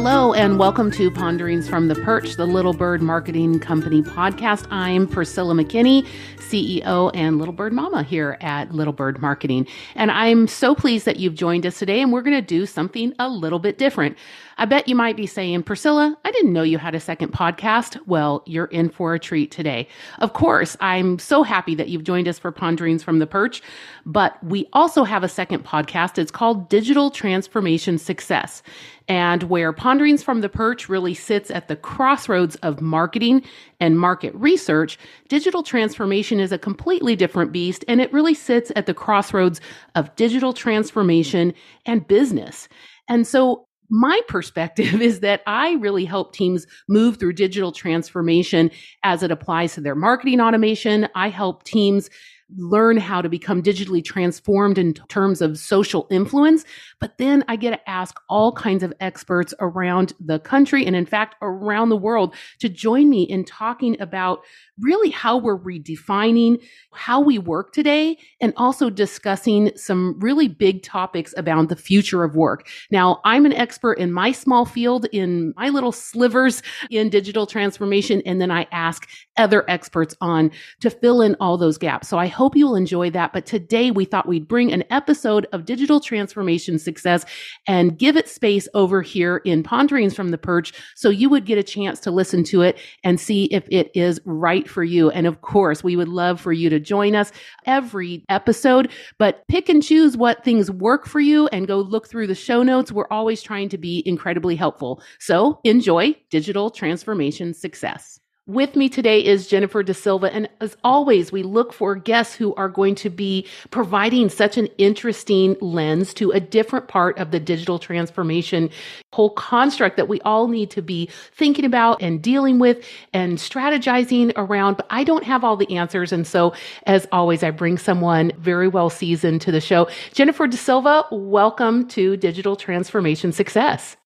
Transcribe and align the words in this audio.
Hello, 0.00 0.32
and 0.32 0.60
welcome 0.60 0.92
to 0.92 1.10
Ponderings 1.10 1.68
from 1.68 1.88
the 1.88 1.96
Perch, 1.96 2.36
the 2.36 2.46
Little 2.46 2.72
Bird 2.72 3.02
Marketing 3.02 3.58
Company 3.58 4.00
podcast. 4.00 4.64
I'm 4.70 5.08
Priscilla 5.08 5.54
McKinney, 5.54 6.06
CEO 6.36 7.10
and 7.14 7.38
Little 7.38 7.52
Bird 7.52 7.72
Mama 7.72 8.04
here 8.04 8.38
at 8.40 8.72
Little 8.72 8.92
Bird 8.92 9.20
Marketing. 9.20 9.66
And 9.96 10.12
I'm 10.12 10.46
so 10.46 10.76
pleased 10.76 11.04
that 11.04 11.16
you've 11.16 11.34
joined 11.34 11.66
us 11.66 11.80
today, 11.80 12.00
and 12.00 12.12
we're 12.12 12.22
going 12.22 12.36
to 12.36 12.40
do 12.40 12.64
something 12.64 13.12
a 13.18 13.28
little 13.28 13.58
bit 13.58 13.76
different. 13.76 14.16
I 14.56 14.66
bet 14.66 14.88
you 14.88 14.94
might 14.94 15.16
be 15.16 15.26
saying, 15.26 15.64
Priscilla, 15.64 16.16
I 16.24 16.30
didn't 16.30 16.52
know 16.52 16.62
you 16.62 16.78
had 16.78 16.94
a 16.94 17.00
second 17.00 17.32
podcast. 17.32 17.98
Well, 18.06 18.44
you're 18.46 18.66
in 18.66 18.90
for 18.90 19.14
a 19.14 19.18
treat 19.18 19.50
today. 19.50 19.88
Of 20.20 20.32
course, 20.32 20.76
I'm 20.80 21.18
so 21.18 21.42
happy 21.42 21.74
that 21.74 21.88
you've 21.88 22.04
joined 22.04 22.28
us 22.28 22.38
for 22.38 22.52
Ponderings 22.52 23.02
from 23.02 23.18
the 23.18 23.26
Perch, 23.26 23.62
but 24.06 24.42
we 24.44 24.68
also 24.72 25.02
have 25.02 25.24
a 25.24 25.28
second 25.28 25.64
podcast. 25.64 26.18
It's 26.18 26.30
called 26.30 26.68
Digital 26.68 27.10
Transformation 27.10 27.98
Success 27.98 28.62
and 29.08 29.44
where 29.44 29.72
Ponderings 29.72 30.22
from 30.22 30.42
the 30.42 30.48
Perch 30.48 30.88
really 30.88 31.14
sits 31.14 31.50
at 31.50 31.68
the 31.68 31.76
crossroads 31.76 32.56
of 32.56 32.82
marketing 32.82 33.42
and 33.80 33.98
market 33.98 34.34
research, 34.34 34.98
digital 35.28 35.62
transformation 35.62 36.40
is 36.40 36.52
a 36.52 36.58
completely 36.58 37.16
different 37.16 37.50
beast, 37.50 37.84
and 37.88 38.00
it 38.00 38.12
really 38.12 38.34
sits 38.34 38.70
at 38.76 38.86
the 38.86 38.94
crossroads 38.94 39.60
of 39.94 40.14
digital 40.16 40.52
transformation 40.52 41.54
and 41.86 42.06
business. 42.06 42.68
And 43.08 43.26
so 43.26 43.66
my 43.90 44.20
perspective 44.28 45.00
is 45.00 45.20
that 45.20 45.42
I 45.46 45.72
really 45.74 46.04
help 46.04 46.34
teams 46.34 46.66
move 46.88 47.16
through 47.18 47.32
digital 47.32 47.72
transformation 47.72 48.70
as 49.02 49.22
it 49.22 49.30
applies 49.30 49.74
to 49.74 49.80
their 49.80 49.94
marketing 49.94 50.40
automation. 50.40 51.08
I 51.14 51.30
help 51.30 51.64
teams 51.64 52.10
learn 52.56 52.96
how 52.96 53.20
to 53.20 53.28
become 53.28 53.62
digitally 53.62 54.02
transformed 54.02 54.78
in 54.78 54.94
terms 54.94 55.40
of 55.40 55.58
social 55.58 56.06
influence. 56.10 56.64
But 57.00 57.18
then 57.18 57.44
I 57.48 57.56
get 57.56 57.70
to 57.70 57.90
ask 57.90 58.18
all 58.28 58.52
kinds 58.52 58.82
of 58.82 58.92
experts 59.00 59.52
around 59.60 60.14
the 60.18 60.38
country 60.38 60.86
and, 60.86 60.96
in 60.96 61.06
fact, 61.06 61.34
around 61.42 61.90
the 61.90 61.96
world 61.96 62.34
to 62.60 62.68
join 62.68 63.10
me 63.10 63.22
in 63.22 63.44
talking 63.44 64.00
about 64.00 64.44
really 64.80 65.10
how 65.10 65.36
we're 65.36 65.58
redefining 65.58 66.62
how 66.92 67.20
we 67.20 67.38
work 67.38 67.72
today 67.72 68.18
and 68.40 68.52
also 68.56 68.90
discussing 68.90 69.70
some 69.76 70.18
really 70.18 70.48
big 70.48 70.82
topics 70.82 71.32
about 71.36 71.68
the 71.68 71.76
future 71.76 72.24
of 72.24 72.34
work. 72.34 72.68
Now, 72.90 73.20
I'm 73.24 73.46
an 73.46 73.52
expert 73.52 73.94
in 73.94 74.12
my 74.12 74.32
small 74.32 74.64
field, 74.64 75.06
in 75.12 75.54
my 75.56 75.68
little 75.68 75.92
slivers 75.92 76.62
in 76.90 77.08
digital 77.08 77.46
transformation, 77.46 78.22
and 78.26 78.40
then 78.40 78.50
I 78.50 78.66
ask 78.72 79.08
other 79.36 79.64
experts 79.68 80.14
on 80.20 80.50
to 80.80 80.90
fill 80.90 81.22
in 81.22 81.36
all 81.40 81.56
those 81.56 81.78
gaps. 81.78 82.08
So 82.08 82.18
I 82.18 82.26
hope 82.26 82.56
you'll 82.56 82.74
enjoy 82.74 83.10
that. 83.10 83.32
But 83.32 83.46
today 83.46 83.90
we 83.90 84.04
thought 84.04 84.28
we'd 84.28 84.48
bring 84.48 84.72
an 84.72 84.84
episode 84.90 85.46
of 85.52 85.64
digital 85.64 86.00
transformation 86.00 86.78
success 86.78 87.24
and 87.66 87.98
give 87.98 88.16
it 88.16 88.28
space 88.28 88.68
over 88.74 89.02
here 89.02 89.38
in 89.38 89.62
Ponderings 89.62 90.14
from 90.14 90.30
the 90.30 90.38
Perch 90.38 90.72
so 90.94 91.10
you 91.10 91.28
would 91.28 91.46
get 91.46 91.58
a 91.58 91.62
chance 91.62 92.00
to 92.00 92.10
listen 92.10 92.42
to 92.44 92.62
it 92.62 92.78
and 93.04 93.20
see 93.20 93.44
if 93.46 93.66
it 93.70 93.90
is 93.94 94.20
right 94.24 94.67
for 94.68 94.84
you. 94.84 95.10
And 95.10 95.26
of 95.26 95.40
course, 95.40 95.82
we 95.82 95.96
would 95.96 96.08
love 96.08 96.40
for 96.40 96.52
you 96.52 96.70
to 96.70 96.80
join 96.80 97.14
us 97.14 97.32
every 97.66 98.24
episode, 98.28 98.90
but 99.18 99.46
pick 99.48 99.68
and 99.68 99.82
choose 99.82 100.16
what 100.16 100.44
things 100.44 100.70
work 100.70 101.06
for 101.06 101.20
you 101.20 101.48
and 101.48 101.66
go 101.66 101.78
look 101.78 102.08
through 102.08 102.26
the 102.26 102.34
show 102.34 102.62
notes. 102.62 102.92
We're 102.92 103.08
always 103.10 103.42
trying 103.42 103.68
to 103.70 103.78
be 103.78 104.02
incredibly 104.06 104.56
helpful. 104.56 105.02
So 105.18 105.60
enjoy 105.64 106.14
digital 106.30 106.70
transformation 106.70 107.54
success. 107.54 108.17
With 108.48 108.76
me 108.76 108.88
today 108.88 109.22
is 109.22 109.46
Jennifer 109.46 109.82
Da 109.82 109.92
Silva. 109.92 110.32
And 110.32 110.48
as 110.62 110.74
always, 110.82 111.30
we 111.30 111.42
look 111.42 111.74
for 111.74 111.94
guests 111.94 112.34
who 112.34 112.54
are 112.54 112.70
going 112.70 112.94
to 112.94 113.10
be 113.10 113.46
providing 113.70 114.30
such 114.30 114.56
an 114.56 114.68
interesting 114.78 115.54
lens 115.60 116.14
to 116.14 116.30
a 116.30 116.40
different 116.40 116.88
part 116.88 117.18
of 117.18 117.30
the 117.30 117.40
digital 117.40 117.78
transformation 117.78 118.70
whole 119.12 119.28
construct 119.34 119.98
that 119.98 120.08
we 120.08 120.18
all 120.22 120.48
need 120.48 120.70
to 120.70 120.80
be 120.80 121.10
thinking 121.34 121.66
about 121.66 122.00
and 122.00 122.22
dealing 122.22 122.58
with 122.58 122.82
and 123.12 123.36
strategizing 123.36 124.32
around. 124.36 124.78
But 124.78 124.86
I 124.88 125.04
don't 125.04 125.24
have 125.24 125.44
all 125.44 125.58
the 125.58 125.76
answers. 125.76 126.10
And 126.10 126.26
so, 126.26 126.54
as 126.86 127.06
always, 127.12 127.42
I 127.42 127.50
bring 127.50 127.76
someone 127.76 128.32
very 128.38 128.66
well 128.66 128.88
seasoned 128.88 129.42
to 129.42 129.52
the 129.52 129.60
show. 129.60 129.90
Jennifer 130.14 130.46
Da 130.46 130.56
Silva, 130.56 131.04
welcome 131.12 131.86
to 131.88 132.16
Digital 132.16 132.56
Transformation 132.56 133.30
Success. 133.30 133.98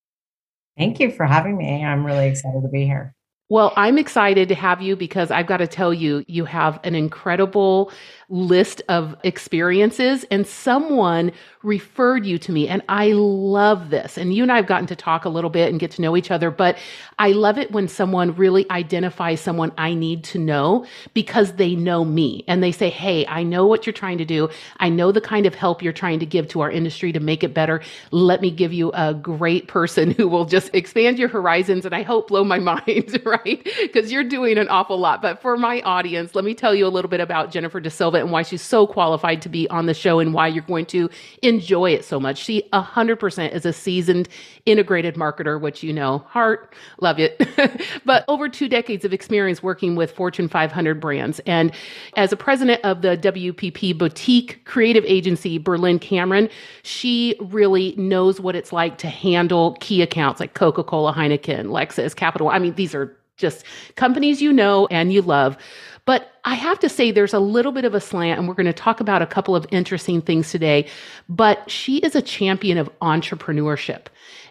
Thank 0.77 0.99
you 0.99 1.13
for 1.13 1.27
having 1.27 1.57
me. 1.57 1.85
I'm 1.85 2.05
really 2.05 2.27
excited 2.27 2.63
to 2.63 2.69
be 2.69 2.87
here. 2.87 3.15
Well, 3.53 3.75
I'm 3.77 3.99
excited 3.99 4.49
to 4.49 4.55
have 4.55 4.81
you 4.81 4.97
because 4.97 5.31
I've 5.31 5.47
got 5.47 5.59
to 5.59 5.67
tell 5.67 5.93
you, 5.93 6.25
you 6.27 6.47
have 6.47 6.81
an 6.85 6.95
incredible 6.95 7.93
list 8.31 8.81
of 8.89 9.15
experiences 9.25 10.25
and 10.31 10.47
someone 10.47 11.33
referred 11.63 12.25
you 12.25 12.39
to 12.39 12.51
me. 12.51 12.67
And 12.67 12.81
I 12.89 13.09
love 13.13 13.91
this. 13.91 14.17
And 14.17 14.33
you 14.33 14.43
and 14.43 14.51
I 14.51 14.57
have 14.57 14.67
gotten 14.67 14.87
to 14.87 14.97
talk 14.97 15.27
a 15.27 15.29
little 15.29 15.51
bit 15.51 15.71
and 15.71 15.79
get 15.79 15.91
to 15.93 16.03
know 16.03 16.17
each 16.17 16.31
other, 16.31 16.51
but 16.51 16.79
I 17.19 17.33
love 17.33 17.59
it 17.59 17.71
when 17.73 17.89
someone 17.89 18.35
really 18.37 18.69
identifies 18.71 19.43
someone 19.43 19.71
I 19.77 19.93
need 19.93 20.25
to 20.25 20.39
know 20.39 20.87
because 21.13 21.53
they 21.57 21.75
know 21.75 22.07
me 22.07 22.45
and 22.49 22.63
they 22.63 22.73
say, 22.73 22.89
Hey, 22.89 23.27
I 23.27 23.43
know 23.43 23.67
what 23.67 23.85
you're 23.85 23.93
trying 23.93 24.17
to 24.19 24.25
do. 24.25 24.49
I 24.79 24.89
know 24.89 25.13
the 25.13 25.21
kind 25.21 25.45
of 25.45 25.55
help 25.55 25.83
you're 25.83 25.93
trying 25.93 26.21
to 26.21 26.27
give 26.27 26.49
to 26.49 26.63
our 26.63 26.71
industry 26.71 27.13
to 27.13 27.21
make 27.21 27.45
it 27.45 27.53
better. 27.53 27.83
Let 28.13 28.41
me 28.41 28.51
give 28.51 28.73
you 28.73 28.93
a 28.93 29.13
great 29.13 29.69
person 29.69 30.11
who 30.17 30.27
will 30.27 30.47
just 30.47 30.75
expand 30.75 31.19
your 31.19 31.29
horizons 31.29 31.85
and 31.85 31.95
I 31.95 32.01
hope 32.03 32.29
blow 32.29 32.45
my 32.45 32.59
mind, 32.63 33.21
right? 33.27 33.42
Because 33.45 34.13
you're 34.13 34.25
doing 34.25 34.59
an 34.59 34.69
awful 34.69 34.99
lot. 34.99 35.23
But 35.23 35.41
for 35.41 35.57
my 35.57 35.81
audience, 35.83 36.35
let 36.35 36.45
me 36.45 36.55
tell 36.55 36.75
you 36.75 36.87
a 36.87 36.89
little 36.89 37.09
bit 37.09 37.21
about 37.21 37.51
Jennifer 37.51 37.81
Da 37.81 37.91
Silva 37.91 38.19
and 38.19 38.31
why 38.31 38.43
she's 38.43 38.63
so 38.63 38.87
qualified 38.87 39.43
to 39.43 39.49
be 39.49 39.69
on 39.69 39.87
the 39.87 39.95
show 39.95 40.19
and 40.19 40.33
why 40.35 40.49
you're 40.49 40.63
going 40.65 40.87
to 40.87 41.11
enjoy 41.43 41.93
it 41.93 42.05
so 42.05 42.19
much. 42.19 42.39
She 42.39 42.63
100% 42.73 43.53
is 43.53 43.67
a 43.67 43.73
seasoned 43.73 44.29
integrated 44.67 45.17
marketer, 45.17 45.61
which 45.61 45.83
you 45.83 45.93
know, 45.93 46.19
heart, 46.29 46.75
love 47.01 47.19
it. 47.19 47.47
but 48.05 48.25
over 48.29 48.49
two 48.49 48.69
decades 48.69 49.05
of 49.05 49.13
experience 49.13 49.63
working 49.63 49.97
with 49.97 50.13
Fortune 50.13 50.49
500 50.49 51.01
brands. 51.01 51.41
And 51.47 51.73
as 52.17 52.33
a 52.33 52.37
president 52.37 52.85
of 52.85 53.03
the 53.03 53.17
WPP 53.17 53.97
boutique 53.97 54.65
creative 54.65 55.05
agency, 55.05 55.59
Berlin 55.59 55.99
Cameron, 55.99 56.49
she 56.83 57.37
really 57.41 57.95
knows 57.97 58.41
what 58.41 58.55
it's 58.55 58.73
like 58.73 58.99
to 58.99 59.09
handle 59.09 59.77
key 59.81 60.03
accounts 60.03 60.41
like 60.41 60.55
Coca 60.55 60.85
Cola, 60.85 61.13
Heineken, 61.13 61.67
Lexus, 61.67 62.15
Capital. 62.15 62.49
I 62.49 62.59
mean, 62.59 62.75
these 62.75 62.95
are 62.95 63.17
just 63.43 63.65
companies 63.97 64.41
you 64.41 64.51
know 64.51 64.87
and 64.91 65.13
you 65.13 65.21
love. 65.21 65.59
But 66.05 66.33
I 66.45 66.55
have 66.55 66.81
to 66.81 66.89
say, 66.89 67.11
there's 67.11 67.35
a 67.35 67.39
little 67.39 67.71
bit 67.71 67.85
of 67.85 67.95
a 67.95 68.01
slant, 68.01 68.39
and 68.39 68.49
we're 68.49 68.55
going 68.55 68.67
to 68.67 68.73
talk 68.73 68.99
about 68.99 69.23
a 69.23 69.27
couple 69.27 69.55
of 69.55 69.67
interesting 69.71 70.21
things 70.21 70.51
today. 70.51 70.89
But 71.29 71.71
she 71.71 71.99
is 71.99 72.17
a 72.17 72.23
champion 72.23 72.79
of 72.79 72.91
entrepreneurship. 73.01 74.07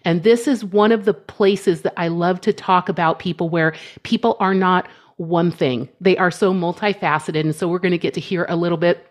And 0.06 0.24
this 0.24 0.48
is 0.48 0.64
one 0.64 0.92
of 0.92 1.06
the 1.06 1.14
places 1.14 1.82
that 1.82 1.94
I 1.98 2.08
love 2.08 2.40
to 2.42 2.54
talk 2.54 2.88
about 2.88 3.20
people 3.20 3.50
where 3.50 3.74
people 4.04 4.38
are 4.40 4.54
not 4.54 4.88
one 5.18 5.52
thing, 5.52 5.88
they 6.00 6.18
are 6.18 6.32
so 6.32 6.54
multifaceted. 6.54 7.42
And 7.42 7.56
so 7.56 7.68
we're 7.68 7.80
going 7.80 7.92
to 7.92 7.98
get 7.98 8.14
to 8.16 8.20
hear 8.20 8.46
a 8.50 8.56
little 8.56 8.78
bit 8.78 9.06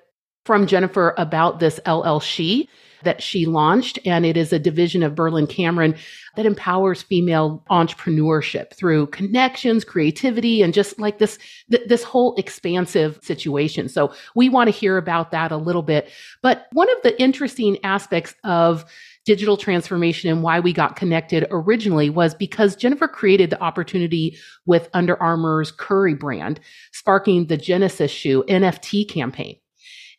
from 0.45 0.67
Jennifer 0.67 1.15
about 1.19 1.61
this 1.61 1.79
LLShe 1.87 2.67
that 3.03 3.23
she 3.23 3.47
launched. 3.47 3.99
And 4.05 4.25
it 4.25 4.37
is 4.37 4.53
a 4.53 4.59
division 4.59 5.03
of 5.03 5.15
Berlin 5.15 5.47
Cameron 5.47 5.95
that 6.37 6.47
empowers 6.47 7.03
female 7.03 7.65
entrepreneurship 7.71 8.73
through 8.75 9.07
connections, 9.09 9.85
creativity, 9.85 10.63
and 10.63 10.73
just 10.73 10.99
like 10.99 11.19
this, 11.19 11.39
th- 11.71 11.89
this 11.89 12.03
whole 12.03 12.35
expansive 12.37 13.19
situation. 13.23 13.89
So 13.89 14.13
we 14.35 14.49
want 14.49 14.69
to 14.69 14.73
hear 14.73 14.97
about 14.97 15.31
that 15.33 15.53
a 15.53 15.57
little 15.57 15.83
bit. 15.83 16.11
But 16.43 16.69
one 16.73 16.91
of 16.91 17.03
the 17.03 17.21
interesting 17.21 17.79
aspects 17.85 18.35
of 18.45 18.85
digital 19.27 19.57
transformation 19.57 20.31
and 20.31 20.43
why 20.43 20.61
we 20.61 20.73
got 20.73 20.97
connected 20.97 21.47
originally 21.51 22.11
was 22.11 22.35
because 22.35 22.75
Jennifer 22.75 23.07
created 23.07 23.51
the 23.51 23.63
opportunity 23.63 24.37
with 24.67 24.89
Under 24.95 25.21
Armour's 25.23 25.71
Curry 25.71 26.15
brand, 26.15 26.59
sparking 26.93 27.47
the 27.47 27.57
Genesis 27.57 28.11
shoe 28.11 28.45
NFT 28.49 29.09
campaign. 29.09 29.60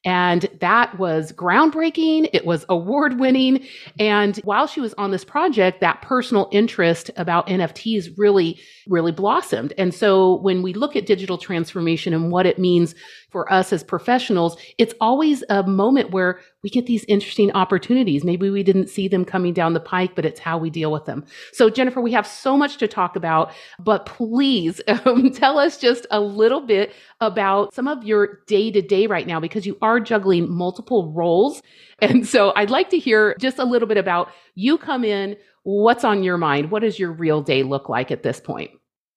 And 0.03 0.47
that 0.61 0.97
was 0.97 1.31
groundbreaking. 1.31 2.29
It 2.34 2.43
was 2.46 2.66
award 2.70 3.20
winning. 3.20 3.66
And 3.99 4.37
while 4.37 4.66
she 4.66 4.81
was 4.81 4.96
on 4.96 5.11
this 5.11 5.23
project, 5.23 5.79
that 5.81 6.02
personal 6.02 6.49
interest 6.52 7.11
about 7.17 7.47
NFTs 7.47 8.17
really, 8.17 8.59
really 8.87 9.11
blossomed. 9.11 9.73
And 9.78 9.93
so 9.93 10.35
when 10.37 10.64
we 10.64 10.73
look 10.73 10.96
at 10.96 11.05
digital 11.05 11.37
transformation 11.37 12.14
and 12.14 12.31
what 12.31 12.47
it 12.47 12.58
means 12.58 12.96
for 13.31 13.51
us 13.51 13.72
as 13.72 13.83
professionals, 13.83 14.57
it's 14.78 14.93
always 14.99 15.43
a 15.49 15.63
moment 15.63 16.11
where 16.11 16.39
we 16.63 16.69
get 16.69 16.85
these 16.85 17.05
interesting 17.05 17.51
opportunities. 17.53 18.23
Maybe 18.23 18.49
we 18.49 18.61
didn't 18.61 18.89
see 18.89 19.07
them 19.07 19.25
coming 19.25 19.53
down 19.53 19.73
the 19.73 19.79
pike, 19.79 20.16
but 20.16 20.25
it's 20.25 20.39
how 20.39 20.57
we 20.57 20.69
deal 20.69 20.91
with 20.91 21.05
them. 21.05 21.25
So, 21.53 21.69
Jennifer, 21.69 22.01
we 22.01 22.11
have 22.11 22.28
so 22.28 22.57
much 22.57 22.78
to 22.78 22.87
talk 22.87 23.16
about, 23.16 23.51
but 23.79 24.05
please 24.05 24.81
um, 25.05 25.31
tell 25.31 25.57
us 25.57 25.78
just 25.78 26.05
a 26.11 26.19
little 26.19 26.61
bit 26.61 26.93
about 27.22 27.73
some 27.73 27.87
of 27.87 28.03
your 28.03 28.41
day 28.47 28.69
to 28.72 28.81
day 28.81 29.07
right 29.07 29.25
now 29.25 29.39
because 29.39 29.66
you 29.66 29.77
are 29.81 29.99
juggling 29.99 30.51
multiple 30.51 31.11
roles. 31.13 31.61
And 31.99 32.27
so, 32.27 32.51
I'd 32.55 32.69
like 32.69 32.89
to 32.89 32.99
hear 32.99 33.35
just 33.39 33.59
a 33.59 33.63
little 33.63 33.87
bit 33.87 33.97
about 33.97 34.29
you 34.55 34.77
come 34.77 35.03
in, 35.03 35.37
what's 35.63 36.03
on 36.03 36.23
your 36.23 36.37
mind? 36.37 36.72
What 36.72 36.81
does 36.81 36.99
your 36.99 37.11
real 37.11 37.41
day 37.41 37.63
look 37.63 37.89
like 37.89 38.11
at 38.11 38.23
this 38.23 38.39
point? 38.39 38.72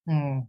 Hmm. 0.09 0.41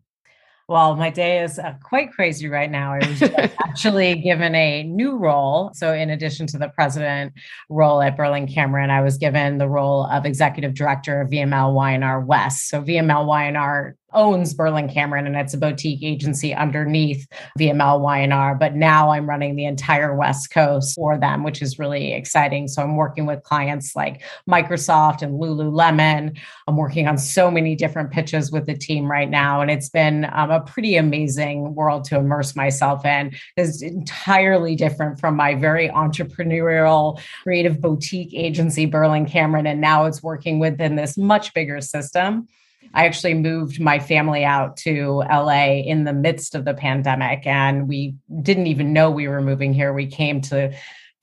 Well, 0.67 0.95
my 0.95 1.11
day 1.11 1.43
is 1.43 1.59
uh, 1.59 1.75
quite 1.83 2.11
crazy 2.11 2.47
right 2.47 2.71
now. 2.71 2.93
I 2.93 3.07
was 3.07 3.21
actually 3.63 4.15
given 4.15 4.55
a 4.55 4.81
new 4.81 5.15
role. 5.15 5.69
So, 5.75 5.93
in 5.93 6.09
addition 6.09 6.47
to 6.47 6.57
the 6.57 6.69
president 6.69 7.33
role 7.69 8.01
at 8.01 8.17
Berlin 8.17 8.47
Cameron, 8.47 8.89
I 8.89 9.01
was 9.01 9.19
given 9.19 9.59
the 9.59 9.69
role 9.69 10.07
of 10.07 10.25
executive 10.25 10.73
director 10.73 11.21
of 11.21 11.29
VML 11.29 11.71
Y&R 11.73 12.19
West. 12.21 12.69
So, 12.69 12.81
VML 12.81 13.27
Y&R 13.27 13.95
owns 14.15 14.53
Berlin 14.53 14.89
Cameron 14.89 15.27
and 15.27 15.35
it's 15.35 15.53
a 15.53 15.57
boutique 15.57 16.03
agency 16.03 16.53
underneath 16.53 17.27
VML 17.59 17.99
Y&R. 17.99 18.55
But 18.55 18.75
now 18.75 19.11
I'm 19.11 19.29
running 19.29 19.55
the 19.55 19.65
entire 19.65 20.15
West 20.15 20.51
Coast 20.51 20.95
for 20.95 21.17
them, 21.17 21.43
which 21.43 21.61
is 21.61 21.77
really 21.77 22.13
exciting. 22.13 22.67
So 22.67 22.81
I'm 22.81 22.95
working 22.95 23.25
with 23.25 23.43
clients 23.43 23.95
like 23.95 24.23
Microsoft 24.49 25.21
and 25.21 25.39
Lululemon. 25.39 26.37
I'm 26.67 26.77
working 26.77 27.07
on 27.07 27.17
so 27.17 27.51
many 27.51 27.75
different 27.75 28.11
pitches 28.11 28.51
with 28.51 28.65
the 28.65 28.75
team 28.75 29.09
right 29.09 29.29
now. 29.29 29.61
And 29.61 29.69
it's 29.69 29.89
been 29.89 30.25
um, 30.33 30.49
a 30.51 30.61
pretty 30.61 30.95
amazing 30.95 31.75
world 31.75 32.05
to 32.05 32.17
immerse 32.17 32.55
myself 32.55 33.05
in. 33.05 33.35
It's 33.57 33.81
entirely 33.81 34.75
different 34.75 35.19
from 35.19 35.35
my 35.35 35.55
very 35.55 35.89
entrepreneurial, 35.89 37.19
creative 37.43 37.81
boutique 37.81 38.33
agency, 38.33 38.85
Berlin 38.85 39.25
Cameron. 39.25 39.67
And 39.67 39.81
now 39.81 40.05
it's 40.05 40.23
working 40.23 40.59
within 40.59 40.95
this 40.95 41.17
much 41.17 41.53
bigger 41.53 41.81
system. 41.81 42.47
I 42.95 43.05
actually 43.05 43.33
moved 43.35 43.79
my 43.79 43.99
family 43.99 44.43
out 44.43 44.77
to 44.77 45.23
LA 45.29 45.81
in 45.81 46.05
the 46.05 46.13
midst 46.13 46.55
of 46.55 46.65
the 46.65 46.73
pandemic, 46.73 47.45
and 47.45 47.87
we 47.87 48.15
didn't 48.41 48.67
even 48.67 48.93
know 48.93 49.11
we 49.11 49.27
were 49.27 49.41
moving 49.41 49.73
here. 49.73 49.93
We 49.93 50.07
came 50.07 50.41
to 50.41 50.73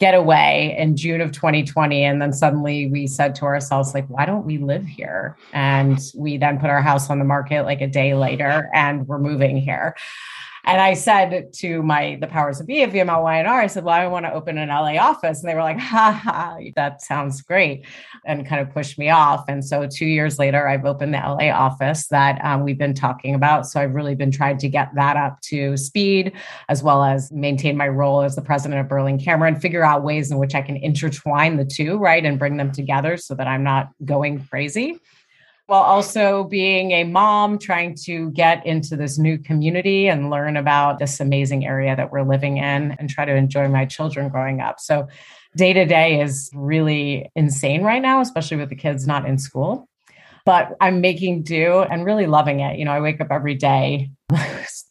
get 0.02 0.14
away 0.14 0.74
in 0.80 0.96
June 0.96 1.20
of 1.20 1.30
2020. 1.30 2.02
And 2.02 2.20
then 2.20 2.32
suddenly 2.32 2.88
we 2.88 3.06
said 3.06 3.36
to 3.36 3.44
ourselves, 3.44 3.94
like, 3.94 4.04
why 4.08 4.26
don't 4.26 4.44
we 4.44 4.58
live 4.58 4.84
here? 4.84 5.36
And 5.52 6.00
we 6.16 6.38
then 6.38 6.58
put 6.58 6.70
our 6.70 6.82
house 6.82 7.08
on 7.08 7.20
the 7.20 7.24
market 7.24 7.62
like 7.62 7.80
a 7.80 7.86
day 7.86 8.14
later 8.14 8.68
and 8.74 9.06
we're 9.06 9.20
moving 9.20 9.56
here. 9.56 9.94
And 10.64 10.80
I 10.80 10.94
said 10.94 11.52
to 11.54 11.82
my 11.82 12.18
the 12.20 12.26
powers 12.26 12.60
of 12.60 12.66
be 12.66 12.82
of 12.82 12.92
VML 12.92 13.22
Y&R, 13.22 13.60
I 13.60 13.66
said, 13.66 13.84
well, 13.84 13.94
I 13.94 14.06
want 14.06 14.26
to 14.26 14.32
open 14.32 14.58
an 14.58 14.68
LA 14.68 14.96
office. 14.96 15.40
And 15.40 15.50
they 15.50 15.54
were 15.54 15.62
like, 15.62 15.78
ha 15.80 16.12
ha, 16.12 16.58
that 16.76 17.02
sounds 17.02 17.42
great. 17.42 17.84
And 18.24 18.46
kind 18.46 18.60
of 18.60 18.72
pushed 18.72 18.98
me 18.98 19.10
off. 19.10 19.44
And 19.48 19.64
so 19.64 19.86
two 19.86 20.06
years 20.06 20.38
later, 20.38 20.68
I've 20.68 20.84
opened 20.84 21.14
the 21.14 21.18
LA 21.18 21.50
office 21.50 22.06
that 22.08 22.42
um, 22.44 22.62
we've 22.62 22.78
been 22.78 22.94
talking 22.94 23.34
about. 23.34 23.66
So 23.66 23.80
I've 23.80 23.94
really 23.94 24.14
been 24.14 24.30
trying 24.30 24.58
to 24.58 24.68
get 24.68 24.94
that 24.94 25.16
up 25.16 25.40
to 25.42 25.76
speed, 25.76 26.32
as 26.68 26.82
well 26.82 27.02
as 27.02 27.32
maintain 27.32 27.76
my 27.76 27.88
role 27.88 28.22
as 28.22 28.36
the 28.36 28.42
president 28.42 28.80
of 28.80 28.88
Berlin 28.88 29.18
Cameron 29.18 29.54
and 29.54 29.62
figure 29.62 29.84
out 29.84 30.04
ways 30.04 30.30
in 30.30 30.38
which 30.38 30.54
I 30.54 30.62
can 30.62 30.76
intertwine 30.76 31.56
the 31.56 31.64
two, 31.64 31.98
right, 31.98 32.24
and 32.24 32.38
bring 32.38 32.56
them 32.56 32.72
together 32.72 33.16
so 33.16 33.34
that 33.34 33.46
I'm 33.46 33.64
not 33.64 33.90
going 34.04 34.44
crazy 34.46 35.00
while 35.72 35.80
also 35.80 36.44
being 36.44 36.90
a 36.90 37.02
mom 37.02 37.58
trying 37.58 37.94
to 37.94 38.30
get 38.32 38.64
into 38.66 38.94
this 38.94 39.16
new 39.16 39.38
community 39.38 40.06
and 40.06 40.28
learn 40.28 40.58
about 40.58 40.98
this 40.98 41.18
amazing 41.18 41.64
area 41.64 41.96
that 41.96 42.12
we're 42.12 42.28
living 42.28 42.58
in 42.58 42.92
and 42.98 43.08
try 43.08 43.24
to 43.24 43.34
enjoy 43.34 43.66
my 43.68 43.86
children 43.86 44.28
growing 44.28 44.60
up. 44.60 44.78
So, 44.78 45.08
day 45.56 45.72
to 45.72 45.86
day 45.86 46.20
is 46.20 46.50
really 46.52 47.30
insane 47.34 47.82
right 47.84 48.02
now, 48.02 48.20
especially 48.20 48.58
with 48.58 48.68
the 48.68 48.76
kids 48.76 49.06
not 49.06 49.24
in 49.24 49.38
school. 49.38 49.88
But 50.44 50.76
I'm 50.80 51.00
making 51.00 51.42
do 51.42 51.80
and 51.80 52.04
really 52.04 52.26
loving 52.26 52.60
it. 52.60 52.78
You 52.78 52.84
know, 52.84 52.92
I 52.92 53.00
wake 53.00 53.20
up 53.20 53.28
every 53.30 53.54
day 53.54 54.10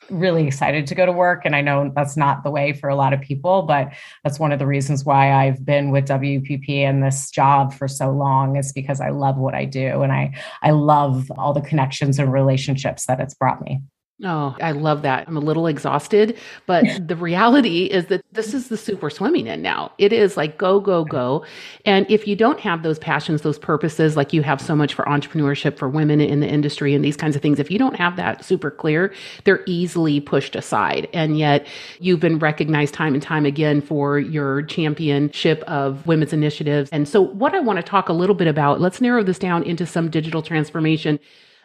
really 0.09 0.45
excited 0.45 0.87
to 0.87 0.95
go 0.95 1.05
to 1.05 1.11
work. 1.11 1.43
And 1.45 1.55
I 1.55 1.61
know 1.61 1.91
that's 1.95 2.17
not 2.17 2.43
the 2.43 2.51
way 2.51 2.73
for 2.73 2.89
a 2.89 2.95
lot 2.95 3.13
of 3.13 3.21
people, 3.21 3.63
but 3.63 3.93
that's 4.23 4.39
one 4.39 4.51
of 4.51 4.59
the 4.59 4.67
reasons 4.67 5.05
why 5.05 5.33
I've 5.33 5.65
been 5.65 5.91
with 5.91 6.05
WPP 6.05 6.69
and 6.69 7.03
this 7.03 7.29
job 7.31 7.73
for 7.73 7.87
so 7.87 8.11
long 8.11 8.57
is 8.57 8.71
because 8.73 9.01
I 9.01 9.09
love 9.09 9.37
what 9.37 9.55
I 9.55 9.65
do. 9.65 10.01
And 10.01 10.11
I, 10.11 10.33
I 10.61 10.71
love 10.71 11.31
all 11.37 11.53
the 11.53 11.61
connections 11.61 12.19
and 12.19 12.31
relationships 12.31 13.05
that 13.07 13.19
it's 13.19 13.33
brought 13.33 13.63
me. 13.63 13.81
Oh, 14.23 14.55
I 14.61 14.71
love 14.71 15.01
that. 15.01 15.27
I'm 15.27 15.35
a 15.35 15.39
little 15.39 15.65
exhausted, 15.65 16.37
but 16.67 16.85
the 17.07 17.15
reality 17.15 17.85
is 17.85 18.05
that 18.07 18.23
this 18.31 18.53
is 18.53 18.67
the 18.67 18.77
soup 18.77 19.01
we're 19.01 19.09
swimming 19.09 19.47
in 19.47 19.63
now. 19.63 19.93
It 19.97 20.13
is 20.13 20.37
like 20.37 20.59
go, 20.59 20.79
go, 20.79 21.03
go. 21.03 21.43
And 21.85 22.05
if 22.09 22.27
you 22.27 22.35
don't 22.35 22.59
have 22.59 22.83
those 22.83 22.99
passions, 22.99 23.41
those 23.41 23.57
purposes, 23.57 24.15
like 24.15 24.31
you 24.31 24.43
have 24.43 24.61
so 24.61 24.75
much 24.75 24.93
for 24.93 25.05
entrepreneurship, 25.05 25.75
for 25.75 25.89
women 25.89 26.21
in 26.21 26.39
the 26.39 26.47
industry, 26.47 26.93
and 26.93 27.03
these 27.03 27.17
kinds 27.17 27.35
of 27.35 27.41
things, 27.41 27.59
if 27.59 27.71
you 27.71 27.79
don't 27.79 27.95
have 27.95 28.15
that 28.17 28.45
super 28.45 28.69
clear, 28.69 29.11
they're 29.43 29.63
easily 29.65 30.19
pushed 30.19 30.55
aside. 30.55 31.07
And 31.13 31.39
yet 31.39 31.65
you've 31.99 32.19
been 32.19 32.37
recognized 32.37 32.93
time 32.93 33.15
and 33.15 33.23
time 33.23 33.45
again 33.47 33.81
for 33.81 34.19
your 34.19 34.61
championship 34.63 35.63
of 35.63 36.05
women's 36.05 36.33
initiatives. 36.33 36.91
And 36.91 37.09
so, 37.09 37.21
what 37.21 37.55
I 37.55 37.59
want 37.59 37.77
to 37.77 37.83
talk 37.83 38.07
a 38.07 38.13
little 38.13 38.35
bit 38.35 38.47
about, 38.47 38.79
let's 38.79 39.01
narrow 39.01 39.23
this 39.23 39.39
down 39.39 39.63
into 39.63 39.87
some 39.87 40.11
digital 40.11 40.43
transformation 40.43 41.19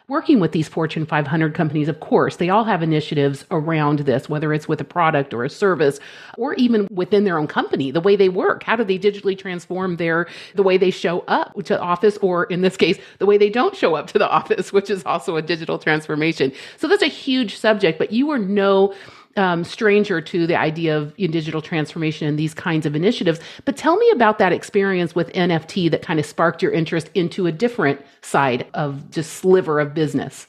working 0.09 0.39
with 0.39 0.53
these 0.53 0.69
Fortune 0.69 1.05
500 1.05 1.53
companies, 1.53 1.89
of 1.89 1.99
course, 1.99 2.37
they 2.37 2.49
all 2.49 2.63
have 2.63 2.81
initiatives 2.81 3.45
around 3.51 3.99
this, 3.99 4.29
whether 4.29 4.53
it's 4.53 4.67
with 4.67 4.79
a 4.79 4.85
product 4.85 5.33
or 5.33 5.43
a 5.43 5.49
service, 5.49 5.99
or 6.37 6.53
even 6.53 6.87
within 6.89 7.25
their 7.25 7.37
own 7.37 7.47
company, 7.47 7.91
the 7.91 7.99
way 7.99 8.15
they 8.15 8.29
work. 8.29 8.63
How 8.63 8.77
do 8.77 8.85
they 8.85 8.97
digitally 8.97 9.37
transform 9.37 9.97
their 9.97 10.27
the 10.55 10.63
way 10.63 10.77
they 10.77 10.91
show 10.91 11.19
up 11.27 11.53
to 11.65 11.79
office, 11.79 12.17
or 12.17 12.45
in 12.45 12.61
this 12.61 12.77
case, 12.77 12.97
the 13.19 13.25
way 13.25 13.37
they 13.37 13.49
don't 13.49 13.75
show 13.75 13.95
up 13.95 14.07
to 14.07 14.19
the 14.19 14.29
office, 14.37 14.71
which 14.71 14.89
is 14.89 15.03
also 15.05 15.35
a 15.35 15.41
digital 15.41 15.77
transformation. 15.77 16.53
So 16.77 16.87
that's 16.87 17.03
a 17.03 17.07
huge 17.07 17.57
subject, 17.57 17.99
but 17.99 18.11
you 18.11 18.29
are 18.31 18.39
no 18.39 18.93
um, 19.37 19.63
stranger 19.63 20.19
to 20.19 20.47
the 20.47 20.55
idea 20.55 20.97
of 20.97 21.15
digital 21.15 21.61
transformation 21.61 22.27
and 22.27 22.37
these 22.37 22.53
kinds 22.53 22.85
of 22.85 22.95
initiatives. 22.95 23.39
But 23.65 23.77
tell 23.77 23.95
me 23.95 24.09
about 24.11 24.39
that 24.39 24.51
experience 24.51 25.15
with 25.15 25.31
NFT 25.33 25.89
that 25.91 26.01
kind 26.01 26.19
of 26.19 26.25
sparked 26.25 26.61
your 26.61 26.71
interest 26.71 27.09
into 27.13 27.47
a 27.47 27.51
different 27.51 28.01
side 28.21 28.67
of 28.73 29.09
just 29.11 29.33
sliver 29.33 29.79
of 29.79 29.93
business. 29.93 30.47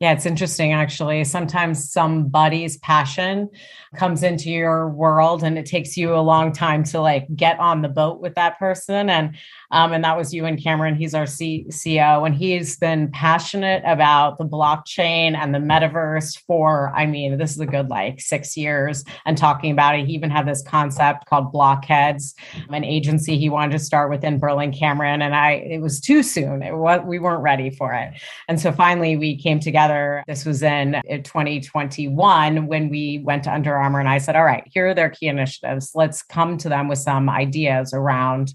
Yeah, 0.00 0.12
it's 0.12 0.26
interesting 0.26 0.72
actually. 0.72 1.24
Sometimes 1.24 1.90
somebody's 1.90 2.76
passion 2.78 3.50
comes 3.96 4.22
into 4.22 4.48
your 4.48 4.88
world 4.88 5.42
and 5.42 5.58
it 5.58 5.66
takes 5.66 5.96
you 5.96 6.14
a 6.14 6.22
long 6.22 6.52
time 6.52 6.84
to 6.84 7.00
like 7.00 7.26
get 7.34 7.58
on 7.58 7.82
the 7.82 7.88
boat 7.88 8.20
with 8.20 8.36
that 8.36 8.60
person. 8.60 9.10
And 9.10 9.36
um, 9.70 9.92
and 9.92 10.02
that 10.04 10.16
was 10.16 10.32
you 10.32 10.46
and 10.46 10.62
Cameron. 10.62 10.94
He's 10.94 11.14
our 11.14 11.24
CEO, 11.24 12.26
and 12.26 12.34
he's 12.34 12.78
been 12.78 13.10
passionate 13.10 13.82
about 13.86 14.38
the 14.38 14.44
blockchain 14.44 15.36
and 15.36 15.54
the 15.54 15.58
metaverse 15.58 16.38
for, 16.46 16.92
I 16.96 17.06
mean, 17.06 17.36
this 17.36 17.52
is 17.52 17.60
a 17.60 17.66
good 17.66 17.88
like 17.88 18.20
six 18.20 18.56
years 18.56 19.04
and 19.26 19.36
talking 19.36 19.70
about 19.70 19.98
it. 19.98 20.06
He 20.06 20.14
even 20.14 20.30
had 20.30 20.46
this 20.46 20.62
concept 20.62 21.26
called 21.26 21.52
Blockheads, 21.52 22.34
an 22.70 22.84
agency 22.84 23.38
he 23.38 23.50
wanted 23.50 23.72
to 23.72 23.78
start 23.78 24.10
within 24.10 24.38
Berlin 24.38 24.72
Cameron. 24.72 25.20
And 25.20 25.34
I, 25.34 25.52
it 25.52 25.80
was 25.80 26.00
too 26.00 26.22
soon. 26.22 26.62
It 26.62 26.74
was, 26.74 27.00
we 27.04 27.18
weren't 27.18 27.42
ready 27.42 27.70
for 27.70 27.92
it. 27.92 28.14
And 28.48 28.58
so 28.60 28.72
finally 28.72 29.16
we 29.16 29.36
came 29.36 29.60
together. 29.60 30.24
This 30.26 30.44
was 30.44 30.62
in 30.62 31.00
2021 31.08 32.66
when 32.66 32.88
we 32.88 33.20
went 33.24 33.44
to 33.44 33.52
Under 33.52 33.76
Armour 33.76 34.00
and 34.00 34.08
I 34.08 34.18
said, 34.18 34.36
all 34.36 34.44
right, 34.44 34.66
here 34.72 34.88
are 34.88 34.94
their 34.94 35.10
key 35.10 35.26
initiatives. 35.26 35.90
Let's 35.94 36.22
come 36.22 36.56
to 36.58 36.68
them 36.68 36.88
with 36.88 36.98
some 36.98 37.28
ideas 37.28 37.92
around 37.92 38.54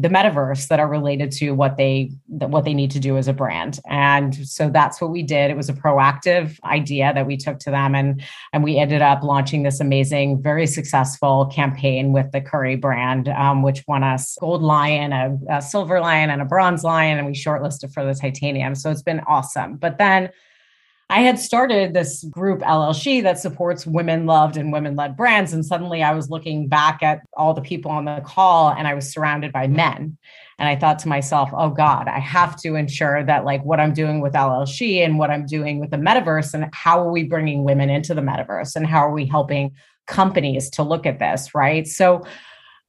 the 0.00 0.08
metaverse 0.08 0.68
that 0.68 0.80
are 0.80 0.88
related 0.88 1.32
to 1.32 1.52
what 1.52 1.76
they 1.76 2.10
what 2.28 2.64
they 2.64 2.74
need 2.74 2.90
to 2.92 3.00
do 3.00 3.16
as 3.16 3.28
a 3.28 3.32
brand. 3.32 3.80
And 3.88 4.34
so 4.34 4.70
that's 4.70 5.00
what 5.00 5.10
we 5.10 5.22
did. 5.22 5.50
It 5.50 5.56
was 5.56 5.68
a 5.68 5.72
proactive 5.72 6.58
idea 6.64 7.12
that 7.14 7.26
we 7.26 7.36
took 7.36 7.58
to 7.60 7.70
them 7.70 7.94
and 7.94 8.22
and 8.52 8.62
we 8.62 8.78
ended 8.78 9.02
up 9.02 9.22
launching 9.22 9.62
this 9.62 9.80
amazing 9.80 10.42
very 10.42 10.66
successful 10.66 11.46
campaign 11.46 12.12
with 12.12 12.30
the 12.32 12.40
curry 12.40 12.76
brand 12.76 13.28
um, 13.28 13.62
which 13.62 13.84
won 13.88 14.02
us 14.02 14.36
gold 14.40 14.62
lion 14.62 15.12
a, 15.12 15.36
a 15.50 15.62
silver 15.62 16.00
lion 16.00 16.30
and 16.30 16.42
a 16.42 16.44
bronze 16.44 16.84
lion 16.84 17.18
and 17.18 17.26
we 17.26 17.32
shortlisted 17.32 17.92
for 17.92 18.04
the 18.04 18.14
titanium. 18.14 18.74
So 18.74 18.90
it's 18.90 19.02
been 19.02 19.20
awesome. 19.20 19.76
But 19.76 19.98
then 19.98 20.30
I 21.10 21.20
had 21.20 21.38
started 21.38 21.94
this 21.94 22.22
group 22.24 22.60
LLShe 22.60 23.22
that 23.22 23.38
supports 23.38 23.86
women 23.86 24.26
loved 24.26 24.58
and 24.58 24.72
women 24.72 24.94
led 24.94 25.16
brands. 25.16 25.54
And 25.54 25.64
suddenly 25.64 26.02
I 26.02 26.12
was 26.12 26.28
looking 26.28 26.68
back 26.68 27.02
at 27.02 27.20
all 27.34 27.54
the 27.54 27.62
people 27.62 27.90
on 27.90 28.04
the 28.04 28.20
call 28.26 28.70
and 28.70 28.86
I 28.86 28.92
was 28.92 29.10
surrounded 29.10 29.50
by 29.50 29.68
men. 29.68 30.18
And 30.58 30.68
I 30.68 30.76
thought 30.76 30.98
to 31.00 31.08
myself, 31.08 31.48
oh 31.56 31.70
God, 31.70 32.08
I 32.08 32.18
have 32.18 32.56
to 32.62 32.74
ensure 32.74 33.24
that 33.24 33.46
like 33.46 33.64
what 33.64 33.80
I'm 33.80 33.94
doing 33.94 34.20
with 34.20 34.34
LLShe 34.34 35.02
and 35.02 35.18
what 35.18 35.30
I'm 35.30 35.46
doing 35.46 35.80
with 35.80 35.90
the 35.90 35.96
metaverse 35.96 36.52
and 36.52 36.68
how 36.74 37.00
are 37.00 37.10
we 37.10 37.22
bringing 37.22 37.64
women 37.64 37.88
into 37.88 38.12
the 38.12 38.20
metaverse 38.20 38.76
and 38.76 38.86
how 38.86 38.98
are 38.98 39.12
we 39.12 39.24
helping 39.24 39.72
companies 40.06 40.68
to 40.70 40.82
look 40.82 41.06
at 41.06 41.20
this, 41.20 41.54
right? 41.54 41.86
So 41.86 42.22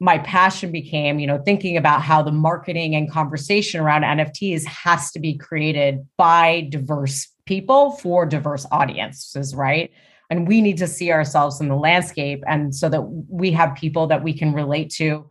my 0.00 0.18
passion 0.18 0.72
became, 0.72 1.18
you 1.18 1.26
know, 1.26 1.38
thinking 1.44 1.76
about 1.76 2.00
how 2.00 2.22
the 2.22 2.32
marketing 2.32 2.96
and 2.96 3.10
conversation 3.10 3.80
around 3.80 4.02
NFTs 4.02 4.64
has 4.64 5.10
to 5.12 5.20
be 5.20 5.36
created 5.36 6.06
by 6.16 6.66
diverse 6.70 7.28
people 7.44 7.92
for 7.92 8.24
diverse 8.24 8.66
audiences, 8.72 9.54
right? 9.54 9.90
And 10.30 10.48
we 10.48 10.62
need 10.62 10.78
to 10.78 10.86
see 10.86 11.12
ourselves 11.12 11.60
in 11.60 11.68
the 11.68 11.76
landscape. 11.76 12.42
And 12.46 12.74
so 12.74 12.88
that 12.88 13.02
we 13.02 13.52
have 13.52 13.74
people 13.74 14.06
that 14.06 14.24
we 14.24 14.32
can 14.32 14.54
relate 14.54 14.88
to, 14.92 15.28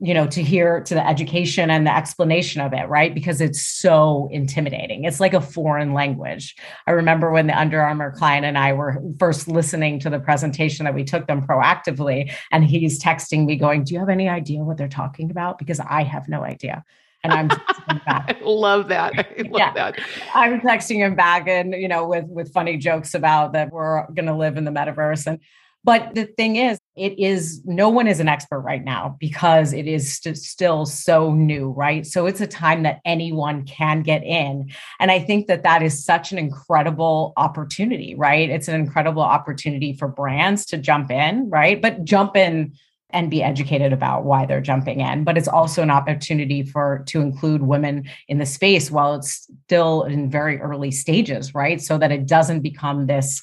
you 0.00 0.14
know, 0.14 0.28
to 0.28 0.42
hear 0.42 0.80
to 0.80 0.94
the 0.94 1.04
education 1.04 1.70
and 1.70 1.84
the 1.84 1.96
explanation 1.96 2.60
of 2.60 2.72
it, 2.72 2.88
right? 2.88 3.12
Because 3.12 3.40
it's 3.40 3.60
so 3.60 4.28
intimidating. 4.30 5.04
It's 5.04 5.18
like 5.18 5.34
a 5.34 5.40
foreign 5.40 5.92
language. 5.92 6.54
I 6.86 6.92
remember 6.92 7.32
when 7.32 7.48
the 7.48 7.58
Under 7.58 7.80
Armour 7.80 8.12
client 8.12 8.46
and 8.46 8.56
I 8.56 8.74
were 8.74 9.02
first 9.18 9.48
listening 9.48 9.98
to 10.00 10.10
the 10.10 10.20
presentation 10.20 10.84
that 10.84 10.94
we 10.94 11.02
took 11.02 11.26
them 11.26 11.44
proactively, 11.44 12.32
and 12.52 12.64
he's 12.64 13.02
texting 13.02 13.44
me, 13.44 13.56
going, 13.56 13.82
Do 13.82 13.94
you 13.94 14.00
have 14.00 14.08
any 14.08 14.28
idea 14.28 14.60
what 14.60 14.76
they're 14.76 14.88
talking 14.88 15.32
about? 15.32 15.58
Because 15.58 15.80
I 15.80 16.04
have 16.04 16.28
no 16.28 16.44
idea. 16.44 16.84
and 17.24 17.32
I'm 17.32 17.50
I 18.06 18.36
love 18.42 18.88
that. 18.88 19.12
I 19.18 19.42
love 19.42 19.52
yeah. 19.58 19.72
that. 19.72 20.00
I'm 20.32 20.60
texting 20.60 20.98
him 20.98 21.16
back 21.16 21.48
and 21.48 21.74
you 21.74 21.88
know 21.88 22.06
with 22.06 22.26
with 22.26 22.52
funny 22.52 22.76
jokes 22.76 23.14
about 23.14 23.52
that 23.54 23.72
we're 23.72 24.06
going 24.12 24.26
to 24.26 24.36
live 24.36 24.56
in 24.56 24.64
the 24.64 24.70
metaverse 24.70 25.26
and 25.26 25.40
but 25.84 26.14
the 26.14 26.24
thing 26.24 26.56
is, 26.56 26.78
it 26.96 27.18
is 27.18 27.62
no 27.64 27.88
one 27.88 28.08
is 28.08 28.20
an 28.20 28.28
expert 28.28 28.60
right 28.60 28.84
now 28.84 29.16
because 29.20 29.72
it 29.72 29.86
is 29.86 30.16
st- 30.16 30.36
still 30.36 30.84
so 30.84 31.32
new, 31.32 31.70
right? 31.70 32.04
So 32.04 32.26
it's 32.26 32.40
a 32.40 32.46
time 32.46 32.82
that 32.82 33.00
anyone 33.04 33.64
can 33.64 34.02
get 34.02 34.24
in. 34.24 34.70
And 34.98 35.10
I 35.10 35.20
think 35.20 35.46
that 35.46 35.62
that 35.62 35.82
is 35.82 36.04
such 36.04 36.32
an 36.32 36.38
incredible 36.38 37.32
opportunity, 37.36 38.14
right? 38.16 38.50
It's 38.50 38.68
an 38.68 38.74
incredible 38.74 39.22
opportunity 39.22 39.92
for 39.92 40.08
brands 40.08 40.66
to 40.66 40.78
jump 40.78 41.10
in, 41.10 41.48
right? 41.48 41.80
But 41.80 42.04
jump 42.04 42.36
in 42.36 42.74
and 43.10 43.30
be 43.30 43.42
educated 43.42 43.92
about 43.92 44.24
why 44.24 44.44
they're 44.44 44.60
jumping 44.60 45.00
in 45.00 45.24
but 45.24 45.38
it's 45.38 45.48
also 45.48 45.82
an 45.82 45.90
opportunity 45.90 46.62
for 46.62 47.02
to 47.06 47.22
include 47.22 47.62
women 47.62 48.06
in 48.28 48.36
the 48.36 48.44
space 48.44 48.90
while 48.90 49.14
it's 49.14 49.50
still 49.64 50.02
in 50.02 50.30
very 50.30 50.60
early 50.60 50.90
stages 50.90 51.54
right 51.54 51.80
so 51.80 51.96
that 51.96 52.12
it 52.12 52.26
doesn't 52.26 52.60
become 52.60 53.06
this 53.06 53.42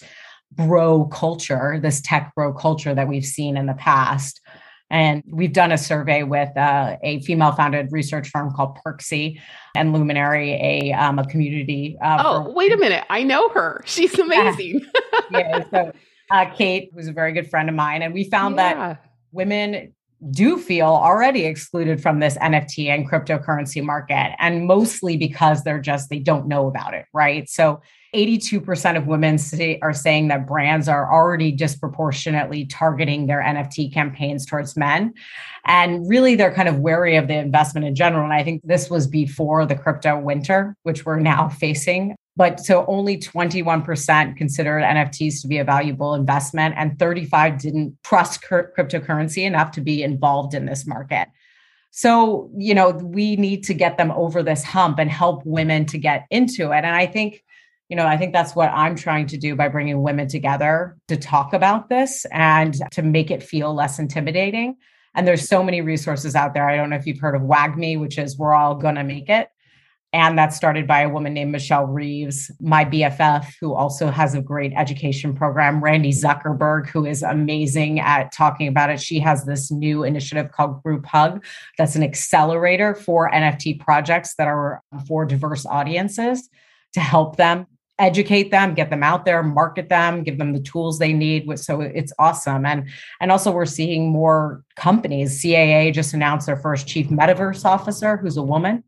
bro 0.55 1.05
culture, 1.05 1.79
this 1.81 2.01
tech 2.01 2.33
bro 2.35 2.53
culture 2.53 2.93
that 2.93 3.07
we've 3.07 3.25
seen 3.25 3.57
in 3.57 3.65
the 3.65 3.73
past. 3.73 4.41
And 4.91 5.23
we've 5.27 5.51
done 5.51 5.71
a 5.71 5.77
survey 5.77 6.23
with 6.23 6.55
uh, 6.55 6.97
a 7.01 7.19
female 7.21 7.51
founded 7.53 7.91
research 7.91 8.29
firm 8.29 8.51
called 8.53 8.77
Perksy 8.85 9.41
and 9.75 9.93
Luminary, 9.93 10.51
a, 10.53 10.93
um, 10.93 11.17
a 11.17 11.25
community. 11.25 11.97
Uh, 12.01 12.23
oh, 12.23 12.43
for- 12.43 12.53
wait 12.53 12.71
a 12.71 12.77
minute. 12.77 13.03
I 13.09 13.23
know 13.23 13.49
her. 13.49 13.81
She's 13.85 14.17
amazing. 14.17 14.85
yeah. 15.31 15.63
So, 15.71 15.91
uh, 16.31 16.45
Kate, 16.55 16.91
who's 16.93 17.07
a 17.07 17.13
very 17.13 17.33
good 17.33 17.49
friend 17.49 17.67
of 17.67 17.75
mine, 17.75 18.03
and 18.03 18.13
we 18.13 18.25
found 18.25 18.55
yeah. 18.55 18.73
that 18.75 19.05
women 19.31 19.93
do 20.31 20.57
feel 20.57 20.87
already 20.87 21.45
excluded 21.45 22.01
from 22.01 22.19
this 22.19 22.37
NFT 22.37 22.87
and 22.87 23.09
cryptocurrency 23.09 23.83
market, 23.83 24.35
and 24.39 24.65
mostly 24.65 25.17
because 25.17 25.63
they're 25.63 25.81
just, 25.81 26.09
they 26.09 26.19
don't 26.19 26.47
know 26.47 26.67
about 26.67 26.93
it. 26.93 27.05
Right. 27.11 27.49
So, 27.49 27.81
82% 28.15 28.97
of 28.97 29.07
women 29.07 29.37
say, 29.37 29.77
are 29.81 29.93
saying 29.93 30.29
that 30.29 30.47
brands 30.47 30.87
are 30.87 31.11
already 31.11 31.51
disproportionately 31.51 32.65
targeting 32.65 33.27
their 33.27 33.41
NFT 33.41 33.93
campaigns 33.93 34.45
towards 34.45 34.77
men. 34.77 35.13
And 35.65 36.07
really, 36.09 36.35
they're 36.35 36.53
kind 36.53 36.69
of 36.69 36.79
wary 36.79 37.17
of 37.17 37.27
the 37.27 37.37
investment 37.37 37.85
in 37.85 37.93
general. 37.93 38.23
And 38.23 38.33
I 38.33 38.43
think 38.43 38.61
this 38.63 38.89
was 38.89 39.07
before 39.07 39.65
the 39.65 39.75
crypto 39.75 40.17
winter, 40.17 40.75
which 40.83 41.05
we're 41.05 41.19
now 41.19 41.49
facing. 41.59 42.15
But 42.37 42.59
so 42.59 42.85
only 42.87 43.17
21% 43.17 44.35
considered 44.35 44.83
NFTs 44.83 45.41
to 45.41 45.47
be 45.47 45.57
a 45.57 45.63
valuable 45.63 46.13
investment, 46.13 46.75
and 46.77 46.99
35 46.99 47.59
didn't 47.59 47.97
trust 48.03 48.41
cryptocurrency 48.41 49.43
enough 49.43 49.71
to 49.71 49.81
be 49.81 50.03
involved 50.03 50.53
in 50.53 50.65
this 50.65 50.85
market. 50.85 51.29
So, 51.91 52.51
you 52.57 52.73
know, 52.73 52.89
we 52.89 53.37
need 53.37 53.63
to 53.63 53.73
get 53.73 53.97
them 53.97 54.11
over 54.11 54.43
this 54.43 54.65
hump 54.65 54.99
and 54.99 55.09
help 55.09 55.45
women 55.45 55.85
to 55.85 55.97
get 55.97 56.25
into 56.29 56.73
it. 56.73 56.83
And 56.83 56.87
I 56.87 57.05
think 57.05 57.41
you 57.89 57.95
know, 57.95 58.07
I 58.07 58.17
think 58.17 58.33
that's 58.33 58.55
what 58.55 58.71
I'm 58.73 58.95
trying 58.95 59.27
to 59.27 59.37
do 59.37 59.55
by 59.55 59.67
bringing 59.67 60.01
women 60.01 60.27
together 60.27 60.97
to 61.07 61.17
talk 61.17 61.53
about 61.53 61.89
this 61.89 62.25
and 62.31 62.75
to 62.91 63.03
make 63.03 63.29
it 63.29 63.43
feel 63.43 63.73
less 63.73 63.99
intimidating. 63.99 64.77
And 65.13 65.27
there's 65.27 65.47
so 65.47 65.63
many 65.63 65.81
resources 65.81 66.35
out 66.35 66.53
there. 66.53 66.67
I 66.67 66.75
don't 66.75 66.89
know 66.89 66.95
if 66.95 67.05
you've 67.05 67.19
heard 67.19 67.35
of 67.35 67.43
WAGMI, 67.43 67.99
which 67.99 68.17
is 68.17 68.37
We're 68.37 68.53
All 68.53 68.75
Gonna 68.75 69.03
Make 69.03 69.29
It. 69.29 69.49
And 70.13 70.37
that's 70.37 70.55
started 70.55 70.87
by 70.87 71.01
a 71.01 71.09
woman 71.09 71.33
named 71.33 71.51
Michelle 71.51 71.85
Reeves, 71.85 72.49
my 72.61 72.85
BFF, 72.85 73.53
who 73.59 73.73
also 73.73 74.09
has 74.09 74.33
a 74.33 74.41
great 74.41 74.71
education 74.73 75.35
program. 75.35 75.83
Randi 75.83 76.11
Zuckerberg, 76.11 76.87
who 76.87 77.05
is 77.05 77.21
amazing 77.21 77.99
at 77.99 78.31
talking 78.31 78.67
about 78.67 78.89
it. 78.89 79.01
She 79.01 79.19
has 79.19 79.43
this 79.43 79.71
new 79.71 80.03
initiative 80.03 80.51
called 80.53 80.81
Group 80.83 81.05
Hug 81.05 81.43
that's 81.77 81.97
an 81.97 82.03
accelerator 82.03 82.95
for 82.95 83.29
NFT 83.29 83.79
projects 83.79 84.35
that 84.37 84.47
are 84.47 84.81
for 85.05 85.25
diverse 85.25 85.65
audiences 85.65 86.49
to 86.93 87.01
help 87.01 87.35
them 87.35 87.67
educate 87.97 88.51
them 88.51 88.73
get 88.73 88.89
them 88.89 89.03
out 89.03 89.23
there 89.23 89.41
market 89.41 89.87
them 89.87 90.21
give 90.21 90.37
them 90.37 90.51
the 90.51 90.59
tools 90.59 90.99
they 90.99 91.13
need 91.13 91.45
so 91.59 91.79
it's 91.81 92.11
awesome. 92.19 92.65
And 92.65 92.89
and 93.21 93.31
also 93.31 93.51
we're 93.51 93.65
seeing 93.65 94.09
more 94.09 94.63
companies 94.75 95.41
caa 95.41 95.93
just 95.93 96.13
announced 96.13 96.47
their 96.47 96.57
first 96.57 96.87
chief 96.87 97.07
metaverse 97.07 97.63
officer 97.63 98.17
who's 98.17 98.37
a 98.37 98.43
woman. 98.43 98.83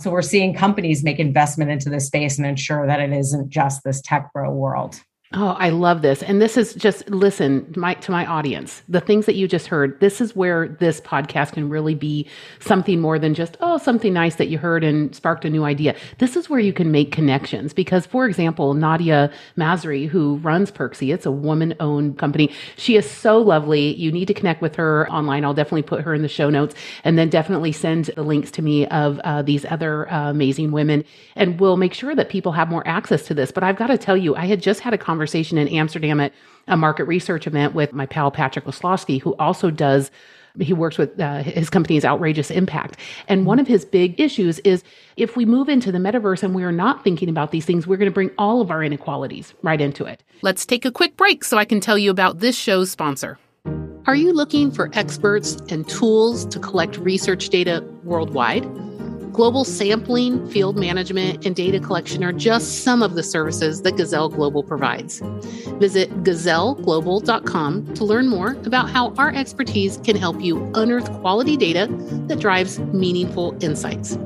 So 0.00 0.10
we're 0.10 0.22
seeing 0.22 0.54
companies 0.54 1.04
make 1.04 1.18
investment 1.18 1.70
into 1.70 1.88
this 1.88 2.06
space 2.06 2.38
and 2.38 2.46
ensure 2.46 2.86
that 2.86 3.00
it 3.00 3.12
isn't 3.12 3.50
just 3.50 3.84
this 3.84 4.00
tech 4.00 4.32
bro 4.32 4.50
world 4.50 5.00
Oh, 5.34 5.56
I 5.58 5.70
love 5.70 6.02
this. 6.02 6.22
And 6.22 6.42
this 6.42 6.58
is 6.58 6.74
just 6.74 7.08
listen 7.08 7.72
my, 7.74 7.94
to 7.94 8.10
my 8.10 8.26
audience. 8.26 8.82
The 8.86 9.00
things 9.00 9.24
that 9.24 9.34
you 9.34 9.48
just 9.48 9.66
heard, 9.66 9.98
this 9.98 10.20
is 10.20 10.36
where 10.36 10.68
this 10.68 11.00
podcast 11.00 11.52
can 11.52 11.70
really 11.70 11.94
be 11.94 12.28
something 12.60 13.00
more 13.00 13.18
than 13.18 13.32
just, 13.32 13.56
oh, 13.60 13.78
something 13.78 14.12
nice 14.12 14.34
that 14.34 14.48
you 14.48 14.58
heard 14.58 14.84
and 14.84 15.14
sparked 15.14 15.46
a 15.46 15.50
new 15.50 15.64
idea. 15.64 15.96
This 16.18 16.36
is 16.36 16.50
where 16.50 16.60
you 16.60 16.74
can 16.74 16.92
make 16.92 17.12
connections. 17.12 17.72
Because, 17.72 18.04
for 18.04 18.26
example, 18.26 18.74
Nadia 18.74 19.32
Masri, 19.56 20.06
who 20.06 20.36
runs 20.36 20.70
Perksy, 20.70 21.14
it's 21.14 21.24
a 21.24 21.30
woman 21.30 21.74
owned 21.80 22.18
company. 22.18 22.50
She 22.76 22.96
is 22.96 23.10
so 23.10 23.38
lovely. 23.38 23.94
You 23.94 24.12
need 24.12 24.26
to 24.26 24.34
connect 24.34 24.60
with 24.60 24.76
her 24.76 25.10
online. 25.10 25.46
I'll 25.46 25.54
definitely 25.54 25.82
put 25.82 26.02
her 26.02 26.12
in 26.12 26.20
the 26.20 26.28
show 26.28 26.50
notes 26.50 26.74
and 27.04 27.16
then 27.16 27.30
definitely 27.30 27.72
send 27.72 28.10
the 28.16 28.22
links 28.22 28.50
to 28.50 28.60
me 28.60 28.86
of 28.88 29.18
uh, 29.20 29.40
these 29.40 29.64
other 29.64 30.12
uh, 30.12 30.28
amazing 30.28 30.72
women. 30.72 31.04
And 31.36 31.58
we'll 31.58 31.78
make 31.78 31.94
sure 31.94 32.14
that 32.14 32.28
people 32.28 32.52
have 32.52 32.68
more 32.68 32.86
access 32.86 33.24
to 33.28 33.34
this. 33.34 33.50
But 33.50 33.64
I've 33.64 33.76
got 33.76 33.86
to 33.86 33.96
tell 33.96 34.16
you, 34.16 34.36
I 34.36 34.44
had 34.44 34.60
just 34.60 34.80
had 34.80 34.92
a 34.92 34.98
conversation 34.98 35.21
conversation 35.22 35.56
in 35.56 35.68
Amsterdam 35.68 36.18
at 36.18 36.32
a 36.66 36.76
market 36.76 37.04
research 37.04 37.46
event 37.46 37.74
with 37.74 37.92
my 37.92 38.06
pal 38.06 38.32
Patrick 38.32 38.64
Oslowski, 38.64 39.20
who 39.20 39.36
also 39.36 39.70
does 39.70 40.10
he 40.60 40.74
works 40.74 40.98
with 40.98 41.18
uh, 41.18 41.42
his 41.42 41.70
company's 41.70 42.04
outrageous 42.04 42.50
impact. 42.50 42.98
And 43.26 43.46
one 43.46 43.58
of 43.58 43.66
his 43.66 43.86
big 43.86 44.20
issues 44.20 44.58
is 44.60 44.82
if 45.16 45.34
we 45.34 45.46
move 45.46 45.68
into 45.68 45.90
the 45.90 45.98
metaverse 45.98 46.42
and 46.42 46.54
we're 46.54 46.72
not 46.72 47.02
thinking 47.04 47.30
about 47.30 47.52
these 47.52 47.64
things 47.64 47.86
we're 47.86 47.96
going 47.96 48.10
to 48.10 48.14
bring 48.14 48.30
all 48.36 48.60
of 48.60 48.70
our 48.70 48.82
inequalities 48.82 49.54
right 49.62 49.80
into 49.80 50.04
it. 50.04 50.22
Let's 50.42 50.66
take 50.66 50.84
a 50.84 50.90
quick 50.90 51.16
break 51.16 51.44
so 51.44 51.56
i 51.56 51.64
can 51.64 51.80
tell 51.80 51.96
you 51.96 52.10
about 52.10 52.40
this 52.40 52.56
show's 52.56 52.90
sponsor. 52.90 53.38
Are 54.06 54.16
you 54.16 54.32
looking 54.32 54.72
for 54.72 54.90
experts 54.92 55.56
and 55.70 55.88
tools 55.88 56.44
to 56.46 56.58
collect 56.58 56.98
research 56.98 57.48
data 57.48 57.82
worldwide 58.02 58.64
Global 59.32 59.64
sampling, 59.64 60.46
field 60.50 60.76
management, 60.76 61.46
and 61.46 61.56
data 61.56 61.80
collection 61.80 62.22
are 62.22 62.32
just 62.32 62.82
some 62.84 63.02
of 63.02 63.14
the 63.14 63.22
services 63.22 63.82
that 63.82 63.96
Gazelle 63.96 64.28
Global 64.28 64.62
provides. 64.62 65.20
Visit 65.78 66.10
gazelleglobal.com 66.22 67.94
to 67.94 68.04
learn 68.04 68.28
more 68.28 68.52
about 68.66 68.90
how 68.90 69.14
our 69.14 69.34
expertise 69.34 69.98
can 70.04 70.16
help 70.16 70.40
you 70.40 70.70
unearth 70.74 71.10
quality 71.20 71.56
data 71.56 71.88
that 72.28 72.40
drives 72.40 72.78
meaningful 72.78 73.56
insights. 73.64 74.18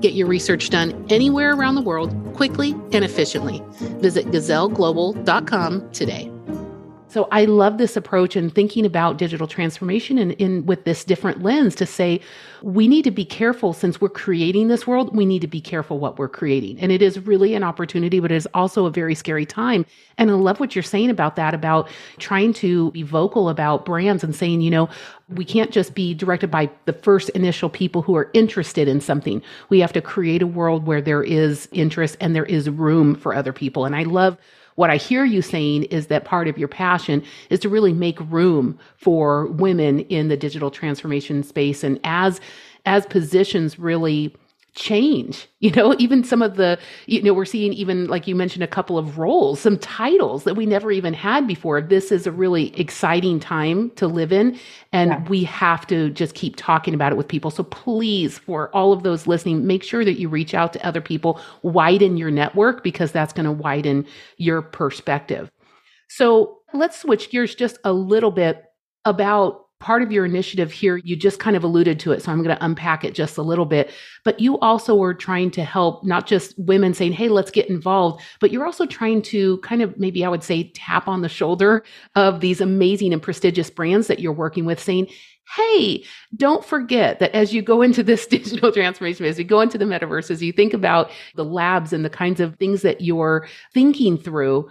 Get 0.00 0.14
your 0.14 0.26
research 0.26 0.70
done 0.70 1.06
anywhere 1.08 1.54
around 1.54 1.76
the 1.76 1.82
world 1.82 2.14
quickly 2.34 2.72
and 2.92 3.04
efficiently. 3.04 3.62
Visit 4.00 4.26
gazelleglobal.com 4.26 5.92
today. 5.92 6.32
So 7.10 7.26
I 7.32 7.46
love 7.46 7.78
this 7.78 7.96
approach 7.96 8.36
and 8.36 8.54
thinking 8.54 8.84
about 8.84 9.16
digital 9.16 9.46
transformation 9.46 10.18
and 10.18 10.32
in 10.32 10.66
with 10.66 10.84
this 10.84 11.04
different 11.04 11.42
lens 11.42 11.74
to 11.76 11.86
say 11.86 12.20
we 12.62 12.86
need 12.86 13.02
to 13.04 13.10
be 13.10 13.24
careful 13.24 13.72
since 13.72 13.98
we're 13.98 14.10
creating 14.10 14.68
this 14.68 14.86
world, 14.86 15.16
we 15.16 15.24
need 15.24 15.40
to 15.40 15.46
be 15.46 15.60
careful 15.60 15.98
what 15.98 16.18
we're 16.18 16.28
creating. 16.28 16.78
And 16.80 16.92
it 16.92 17.00
is 17.00 17.18
really 17.20 17.54
an 17.54 17.62
opportunity, 17.62 18.20
but 18.20 18.30
it 18.30 18.34
is 18.34 18.46
also 18.52 18.84
a 18.84 18.90
very 18.90 19.14
scary 19.14 19.46
time. 19.46 19.86
And 20.18 20.30
I 20.30 20.34
love 20.34 20.60
what 20.60 20.76
you're 20.76 20.82
saying 20.82 21.08
about 21.08 21.36
that, 21.36 21.54
about 21.54 21.88
trying 22.18 22.52
to 22.54 22.90
be 22.90 23.02
vocal 23.02 23.48
about 23.48 23.86
brands 23.86 24.22
and 24.22 24.36
saying, 24.36 24.60
you 24.60 24.70
know, 24.70 24.90
we 25.30 25.46
can't 25.46 25.70
just 25.70 25.94
be 25.94 26.12
directed 26.12 26.50
by 26.50 26.68
the 26.84 26.92
first 26.92 27.30
initial 27.30 27.70
people 27.70 28.02
who 28.02 28.16
are 28.16 28.30
interested 28.34 28.86
in 28.86 29.00
something. 29.00 29.40
We 29.70 29.80
have 29.80 29.92
to 29.94 30.02
create 30.02 30.42
a 30.42 30.46
world 30.46 30.86
where 30.86 31.00
there 31.00 31.22
is 31.22 31.68
interest 31.72 32.18
and 32.20 32.36
there 32.36 32.44
is 32.44 32.68
room 32.68 33.14
for 33.14 33.34
other 33.34 33.52
people. 33.52 33.86
And 33.86 33.96
I 33.96 34.02
love 34.02 34.36
what 34.78 34.90
I 34.90 34.96
hear 34.96 35.24
you 35.24 35.42
saying 35.42 35.82
is 35.84 36.06
that 36.06 36.24
part 36.24 36.46
of 36.46 36.56
your 36.56 36.68
passion 36.68 37.24
is 37.50 37.58
to 37.60 37.68
really 37.68 37.92
make 37.92 38.16
room 38.30 38.78
for 38.96 39.46
women 39.48 39.98
in 40.02 40.28
the 40.28 40.36
digital 40.36 40.70
transformation 40.70 41.42
space. 41.42 41.82
And 41.82 41.98
as, 42.04 42.40
as 42.86 43.04
positions 43.06 43.76
really 43.76 44.36
change 44.78 45.48
you 45.60 45.70
know 45.72 45.94
even 45.98 46.22
some 46.22 46.40
of 46.40 46.56
the 46.56 46.78
you 47.06 47.20
know 47.22 47.34
we're 47.34 47.44
seeing 47.44 47.72
even 47.72 48.06
like 48.06 48.26
you 48.26 48.34
mentioned 48.34 48.62
a 48.62 48.68
couple 48.68 48.96
of 48.96 49.18
roles 49.18 49.60
some 49.60 49.78
titles 49.78 50.44
that 50.44 50.54
we 50.54 50.66
never 50.66 50.90
even 50.90 51.14
had 51.14 51.46
before. 51.46 51.80
This 51.80 52.10
is 52.10 52.26
a 52.26 52.32
really 52.32 52.78
exciting 52.78 53.40
time 53.40 53.90
to 53.96 54.06
live 54.06 54.32
in 54.32 54.58
and 54.92 55.10
yeah. 55.10 55.24
we 55.28 55.44
have 55.44 55.86
to 55.88 56.10
just 56.10 56.34
keep 56.34 56.56
talking 56.56 56.94
about 56.94 57.12
it 57.12 57.16
with 57.16 57.28
people. 57.28 57.50
So 57.50 57.64
please 57.64 58.38
for 58.38 58.74
all 58.74 58.92
of 58.92 59.02
those 59.02 59.26
listening 59.26 59.66
make 59.66 59.82
sure 59.82 60.04
that 60.04 60.18
you 60.18 60.28
reach 60.28 60.54
out 60.54 60.72
to 60.72 60.86
other 60.86 61.00
people 61.00 61.40
widen 61.62 62.16
your 62.16 62.30
network 62.30 62.82
because 62.82 63.12
that's 63.12 63.32
going 63.32 63.46
to 63.46 63.52
widen 63.52 64.06
your 64.36 64.62
perspective. 64.62 65.50
So 66.08 66.58
let's 66.72 67.00
switch 67.00 67.30
gears 67.30 67.54
just 67.54 67.78
a 67.84 67.92
little 67.92 68.30
bit 68.30 68.64
about 69.04 69.66
part 69.80 70.02
of 70.02 70.10
your 70.10 70.24
initiative 70.24 70.72
here, 70.72 70.96
you 70.96 71.14
just 71.14 71.38
kind 71.38 71.56
of 71.56 71.62
alluded 71.62 72.00
to 72.00 72.12
it. 72.12 72.22
So 72.22 72.32
I'm 72.32 72.42
going 72.42 72.56
to 72.56 72.64
unpack 72.64 73.04
it 73.04 73.14
just 73.14 73.36
a 73.38 73.42
little 73.42 73.64
bit. 73.64 73.90
But 74.24 74.40
you 74.40 74.58
also 74.58 74.94
were 74.94 75.14
trying 75.14 75.50
to 75.52 75.64
help 75.64 76.04
not 76.04 76.26
just 76.26 76.58
women 76.58 76.94
saying, 76.94 77.12
hey, 77.12 77.28
let's 77.28 77.50
get 77.50 77.68
involved, 77.68 78.22
but 78.40 78.50
you're 78.50 78.66
also 78.66 78.86
trying 78.86 79.22
to 79.22 79.58
kind 79.58 79.82
of 79.82 79.98
maybe 79.98 80.24
I 80.24 80.28
would 80.28 80.42
say 80.42 80.70
tap 80.74 81.06
on 81.06 81.22
the 81.22 81.28
shoulder 81.28 81.84
of 82.16 82.40
these 82.40 82.60
amazing 82.60 83.12
and 83.12 83.22
prestigious 83.22 83.70
brands 83.70 84.08
that 84.08 84.18
you're 84.18 84.32
working 84.32 84.64
with, 84.64 84.80
saying, 84.80 85.08
hey, 85.56 86.04
don't 86.36 86.64
forget 86.64 87.20
that 87.20 87.34
as 87.34 87.54
you 87.54 87.62
go 87.62 87.80
into 87.80 88.02
this 88.02 88.26
digital 88.28 88.70
transformation, 88.72 89.24
as 89.26 89.38
you 89.38 89.44
go 89.44 89.60
into 89.60 89.78
the 89.78 89.84
metaverse, 89.84 90.30
as 90.30 90.42
you 90.42 90.52
think 90.52 90.74
about 90.74 91.10
the 91.36 91.44
labs 91.44 91.92
and 91.92 92.04
the 92.04 92.10
kinds 92.10 92.40
of 92.40 92.56
things 92.56 92.82
that 92.82 93.00
you're 93.00 93.48
thinking 93.72 94.18
through, 94.18 94.68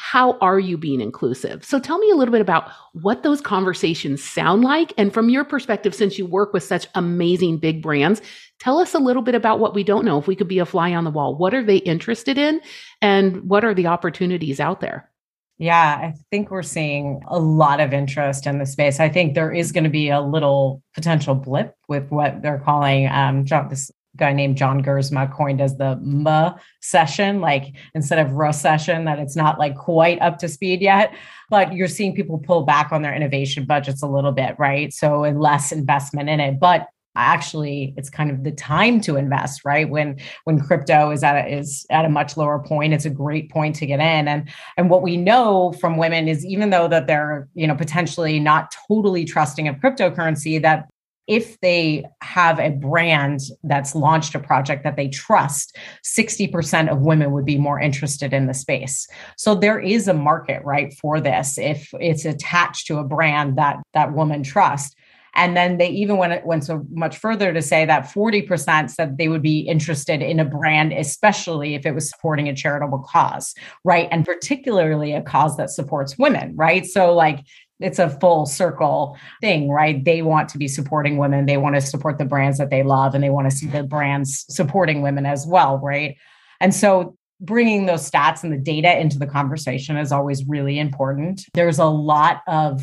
how 0.00 0.38
are 0.38 0.58
you 0.58 0.78
being 0.78 1.02
inclusive? 1.02 1.62
So 1.62 1.78
tell 1.78 1.98
me 1.98 2.10
a 2.10 2.14
little 2.14 2.32
bit 2.32 2.40
about 2.40 2.70
what 2.94 3.22
those 3.22 3.42
conversations 3.42 4.24
sound 4.24 4.64
like. 4.64 4.94
And 4.96 5.12
from 5.12 5.28
your 5.28 5.44
perspective, 5.44 5.94
since 5.94 6.18
you 6.18 6.24
work 6.24 6.54
with 6.54 6.62
such 6.62 6.86
amazing 6.94 7.58
big 7.58 7.82
brands, 7.82 8.22
tell 8.60 8.78
us 8.78 8.94
a 8.94 8.98
little 8.98 9.20
bit 9.20 9.34
about 9.34 9.60
what 9.60 9.74
we 9.74 9.84
don't 9.84 10.06
know. 10.06 10.18
If 10.18 10.26
we 10.26 10.34
could 10.34 10.48
be 10.48 10.58
a 10.58 10.64
fly 10.64 10.94
on 10.94 11.04
the 11.04 11.10
wall, 11.10 11.36
what 11.36 11.52
are 11.52 11.62
they 11.62 11.76
interested 11.76 12.38
in? 12.38 12.62
And 13.02 13.46
what 13.46 13.62
are 13.62 13.74
the 13.74 13.88
opportunities 13.88 14.58
out 14.58 14.80
there? 14.80 15.10
Yeah, 15.58 15.98
I 16.00 16.14
think 16.30 16.50
we're 16.50 16.62
seeing 16.62 17.20
a 17.28 17.38
lot 17.38 17.80
of 17.80 17.92
interest 17.92 18.46
in 18.46 18.56
the 18.56 18.64
space. 18.64 19.00
I 19.00 19.10
think 19.10 19.34
there 19.34 19.52
is 19.52 19.70
going 19.70 19.84
to 19.84 19.90
be 19.90 20.08
a 20.08 20.22
little 20.22 20.82
potential 20.94 21.34
blip 21.34 21.76
with 21.88 22.08
what 22.08 22.40
they're 22.40 22.62
calling 22.64 23.06
um, 23.10 23.44
this 23.44 23.90
guy 24.16 24.32
named 24.32 24.56
John 24.56 24.82
Gersma 24.82 25.32
coined 25.32 25.60
as 25.60 25.76
the 25.76 25.98
M 26.02 26.54
session, 26.80 27.40
like 27.40 27.74
instead 27.94 28.18
of 28.18 28.32
recession, 28.32 29.04
that 29.04 29.18
it's 29.18 29.36
not 29.36 29.58
like 29.58 29.76
quite 29.76 30.20
up 30.20 30.38
to 30.38 30.48
speed 30.48 30.80
yet. 30.80 31.14
But 31.48 31.74
you're 31.74 31.88
seeing 31.88 32.14
people 32.14 32.38
pull 32.38 32.62
back 32.62 32.92
on 32.92 33.02
their 33.02 33.14
innovation 33.14 33.64
budgets 33.64 34.02
a 34.02 34.08
little 34.08 34.32
bit, 34.32 34.56
right? 34.58 34.92
So 34.92 35.20
less 35.20 35.72
investment 35.72 36.28
in 36.28 36.40
it. 36.40 36.60
But 36.60 36.88
actually 37.16 37.92
it's 37.96 38.08
kind 38.08 38.30
of 38.30 38.44
the 38.44 38.52
time 38.52 39.00
to 39.00 39.16
invest 39.16 39.64
right 39.64 39.90
when 39.90 40.16
when 40.44 40.60
crypto 40.60 41.10
is 41.10 41.24
at 41.24 41.34
a, 41.34 41.58
is 41.58 41.84
at 41.90 42.04
a 42.04 42.08
much 42.08 42.36
lower 42.36 42.60
point 42.60 42.94
it's 42.94 43.04
a 43.04 43.10
great 43.10 43.50
point 43.50 43.74
to 43.74 43.84
get 43.84 43.98
in 43.98 44.28
and 44.28 44.48
and 44.76 44.88
what 44.88 45.02
we 45.02 45.16
know 45.16 45.72
from 45.80 45.96
women 45.96 46.28
is 46.28 46.46
even 46.46 46.70
though 46.70 46.86
that 46.86 47.08
they're 47.08 47.48
you 47.54 47.66
know 47.66 47.74
potentially 47.74 48.38
not 48.38 48.72
totally 48.88 49.24
trusting 49.24 49.66
of 49.66 49.74
cryptocurrency 49.76 50.62
that 50.62 50.88
if 51.30 51.60
they 51.60 52.04
have 52.22 52.58
a 52.58 52.70
brand 52.70 53.38
that's 53.62 53.94
launched 53.94 54.34
a 54.34 54.40
project 54.40 54.82
that 54.82 54.96
they 54.96 55.06
trust, 55.06 55.78
60% 56.04 56.90
of 56.90 57.02
women 57.02 57.30
would 57.30 57.44
be 57.44 57.56
more 57.56 57.80
interested 57.80 58.32
in 58.32 58.48
the 58.48 58.52
space. 58.52 59.06
So 59.36 59.54
there 59.54 59.78
is 59.78 60.08
a 60.08 60.12
market, 60.12 60.60
right, 60.64 60.92
for 60.92 61.20
this 61.20 61.56
if 61.56 61.88
it's 62.00 62.24
attached 62.24 62.88
to 62.88 62.98
a 62.98 63.04
brand 63.04 63.56
that 63.58 63.76
that 63.94 64.12
woman 64.12 64.42
trusts. 64.42 64.96
And 65.34 65.56
then 65.56 65.78
they 65.78 65.88
even 65.90 66.16
went, 66.16 66.44
went 66.44 66.64
so 66.64 66.84
much 66.90 67.16
further 67.16 67.52
to 67.52 67.62
say 67.62 67.84
that 67.84 68.12
40% 68.12 68.90
said 68.90 69.16
they 69.16 69.28
would 69.28 69.42
be 69.42 69.60
interested 69.60 70.22
in 70.22 70.40
a 70.40 70.44
brand, 70.44 70.92
especially 70.92 71.76
if 71.76 71.86
it 71.86 71.94
was 71.94 72.10
supporting 72.10 72.48
a 72.48 72.56
charitable 72.56 73.06
cause, 73.08 73.54
right? 73.84 74.08
And 74.10 74.24
particularly 74.24 75.12
a 75.12 75.22
cause 75.22 75.56
that 75.58 75.70
supports 75.70 76.18
women, 76.18 76.56
right? 76.56 76.84
So, 76.84 77.14
like, 77.14 77.44
it's 77.80 77.98
a 77.98 78.10
full 78.20 78.46
circle 78.46 79.16
thing, 79.40 79.70
right? 79.70 80.04
They 80.04 80.22
want 80.22 80.48
to 80.50 80.58
be 80.58 80.68
supporting 80.68 81.16
women. 81.16 81.46
They 81.46 81.56
want 81.56 81.76
to 81.76 81.80
support 81.80 82.18
the 82.18 82.24
brands 82.24 82.58
that 82.58 82.70
they 82.70 82.82
love 82.82 83.14
and 83.14 83.24
they 83.24 83.30
want 83.30 83.50
to 83.50 83.56
see 83.56 83.66
the 83.66 83.82
brands 83.82 84.44
supporting 84.48 85.02
women 85.02 85.26
as 85.26 85.46
well, 85.46 85.78
right? 85.78 86.16
And 86.60 86.74
so 86.74 87.16
bringing 87.40 87.86
those 87.86 88.08
stats 88.08 88.44
and 88.44 88.52
the 88.52 88.58
data 88.58 88.98
into 89.00 89.18
the 89.18 89.26
conversation 89.26 89.96
is 89.96 90.12
always 90.12 90.44
really 90.46 90.78
important. 90.78 91.46
There's 91.54 91.78
a 91.78 91.86
lot 91.86 92.42
of 92.46 92.82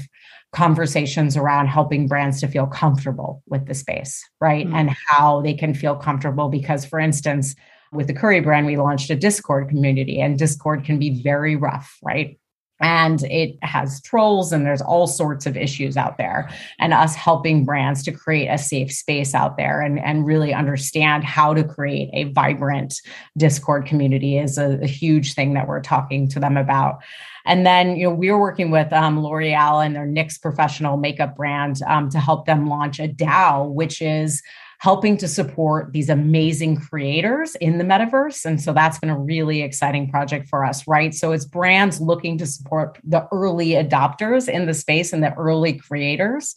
conversations 0.52 1.38
around 1.38 1.68
helping 1.68 2.08
brands 2.08 2.40
to 2.40 2.48
feel 2.48 2.66
comfortable 2.66 3.44
with 3.48 3.68
the 3.68 3.76
space, 3.76 4.24
right? 4.42 4.66
Mm-hmm. 4.66 4.76
And 4.76 4.96
how 5.10 5.42
they 5.42 5.54
can 5.54 5.74
feel 5.74 5.96
comfortable 5.96 6.50
because 6.50 6.86
for 6.86 7.00
instance, 7.00 7.54
with 7.92 8.08
the 8.08 8.14
Curry 8.14 8.42
brand, 8.42 8.66
we 8.66 8.78
launched 8.78 9.10
a 9.10 9.16
Discord 9.16 9.70
community, 9.70 10.20
and 10.20 10.38
Discord 10.38 10.84
can 10.84 11.00
be 11.00 11.22
very 11.22 11.56
rough, 11.56 11.98
right? 12.04 12.38
And 12.80 13.24
it 13.24 13.58
has 13.64 14.02
trolls 14.02 14.52
and 14.52 14.66
there's 14.66 14.82
all 14.82 15.08
sorts 15.08 15.46
of 15.46 15.58
issues 15.58 15.98
out 15.98 16.18
there. 16.18 16.50
And 16.80 16.94
us 16.94 17.16
helping 17.16 17.66
brands 17.66 18.04
to 18.04 18.12
create 18.12 18.48
a 18.48 18.58
safe 18.58 18.92
space 18.92 19.34
out 19.34 19.58
there 19.58 19.82
and, 19.82 20.00
and 20.00 20.26
really 20.26 20.54
understand 20.54 21.24
how 21.24 21.54
to 21.54 21.64
create 21.64 22.10
a 22.14 22.26
vibrant 22.26 23.02
discord 23.36 23.86
community 23.86 24.38
is 24.38 24.58
a, 24.58 24.80
a 24.82 24.88
huge 24.88 25.34
thing 25.34 25.54
that 25.54 25.68
we're 25.68 25.82
talking 25.82 26.28
to 26.30 26.40
them 26.40 26.58
about. 26.58 27.00
And 27.46 27.66
then 27.66 27.96
you 27.96 28.10
know 28.10 28.14
we 28.14 28.30
are 28.30 28.40
working 28.40 28.72
with 28.72 28.92
um, 28.94 29.24
l'oreal 29.24 29.84
and 29.84 29.96
their 29.96 30.06
nyx 30.06 30.40
professional 30.40 30.98
makeup 30.98 31.36
brand 31.36 31.82
um, 31.88 32.10
to 32.10 32.20
help 32.20 32.46
them 32.46 32.68
launch 32.68 33.00
a 33.00 33.08
dao 33.08 33.72
which 33.74 34.02
is 34.02 34.44
helping 34.80 35.18
to 35.18 35.28
support 35.28 35.92
these 35.92 36.10
amazing 36.10 36.78
creators 36.78 37.56
in 37.56 37.78
the 37.78 37.84
metaverse. 37.84 38.46
And 38.46 38.62
so 38.62 38.74
that's 38.74 39.00
been 39.00 39.10
a 39.10 39.20
really 39.20 39.62
exciting 39.62 40.10
project 40.10 40.48
for 40.48 40.64
us, 40.64 40.88
right? 40.88 41.14
So 41.16 41.32
it's 41.32 41.46
brands 41.46 42.00
looking 42.00 42.38
to 42.38 42.46
support 42.46 43.00
the 43.04 43.28
early 43.32 43.70
adopters 43.70 44.48
in 44.48 44.68
the 44.68 44.74
space 44.74 45.14
and 45.14 45.24
the 45.24 45.34
early 45.34 45.74
creators 45.74 46.56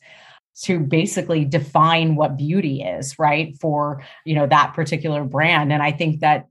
to 0.63 0.81
basically 0.81 1.45
define 1.45 2.17
what 2.17 2.37
beauty 2.37 2.83
is 2.83 3.19
right 3.19 3.57
for 3.61 4.03
you 4.25 4.35
know 4.35 4.47
that 4.47 4.75
particular 4.75 5.25
brand 5.25 5.73
and 5.73 5.81
i 5.81 5.93
think 5.93 6.21
that 6.21 6.47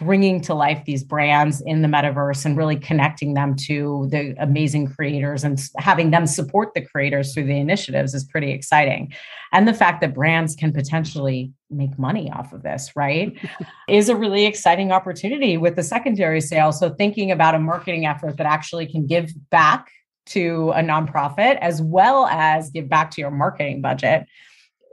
bringing 0.00 0.40
to 0.40 0.54
life 0.54 0.82
these 0.86 1.04
brands 1.04 1.60
in 1.60 1.82
the 1.82 1.88
metaverse 1.88 2.44
and 2.46 2.56
really 2.56 2.76
connecting 2.76 3.34
them 3.34 3.54
to 3.54 4.08
the 4.10 4.34
amazing 4.38 4.86
creators 4.86 5.44
and 5.44 5.62
having 5.76 6.10
them 6.10 6.26
support 6.26 6.72
the 6.74 6.80
creators 6.80 7.34
through 7.34 7.44
the 7.44 7.58
initiatives 7.58 8.14
is 8.14 8.24
pretty 8.24 8.50
exciting. 8.50 9.12
And 9.52 9.68
the 9.68 9.74
fact 9.74 10.00
that 10.00 10.14
brands 10.14 10.56
can 10.56 10.72
potentially 10.72 11.52
make 11.68 11.98
money 11.98 12.30
off 12.32 12.52
of 12.52 12.62
this, 12.62 12.90
right, 12.96 13.36
is 13.88 14.08
a 14.08 14.16
really 14.16 14.46
exciting 14.46 14.90
opportunity 14.90 15.56
with 15.56 15.76
the 15.76 15.82
secondary 15.82 16.40
sale. 16.40 16.72
So, 16.72 16.90
thinking 16.90 17.30
about 17.30 17.54
a 17.54 17.58
marketing 17.58 18.06
effort 18.06 18.38
that 18.38 18.46
actually 18.46 18.86
can 18.86 19.06
give 19.06 19.30
back 19.50 19.90
to 20.26 20.72
a 20.74 20.82
nonprofit 20.82 21.58
as 21.60 21.82
well 21.82 22.26
as 22.26 22.70
give 22.70 22.88
back 22.88 23.10
to 23.12 23.20
your 23.20 23.30
marketing 23.30 23.82
budget 23.82 24.26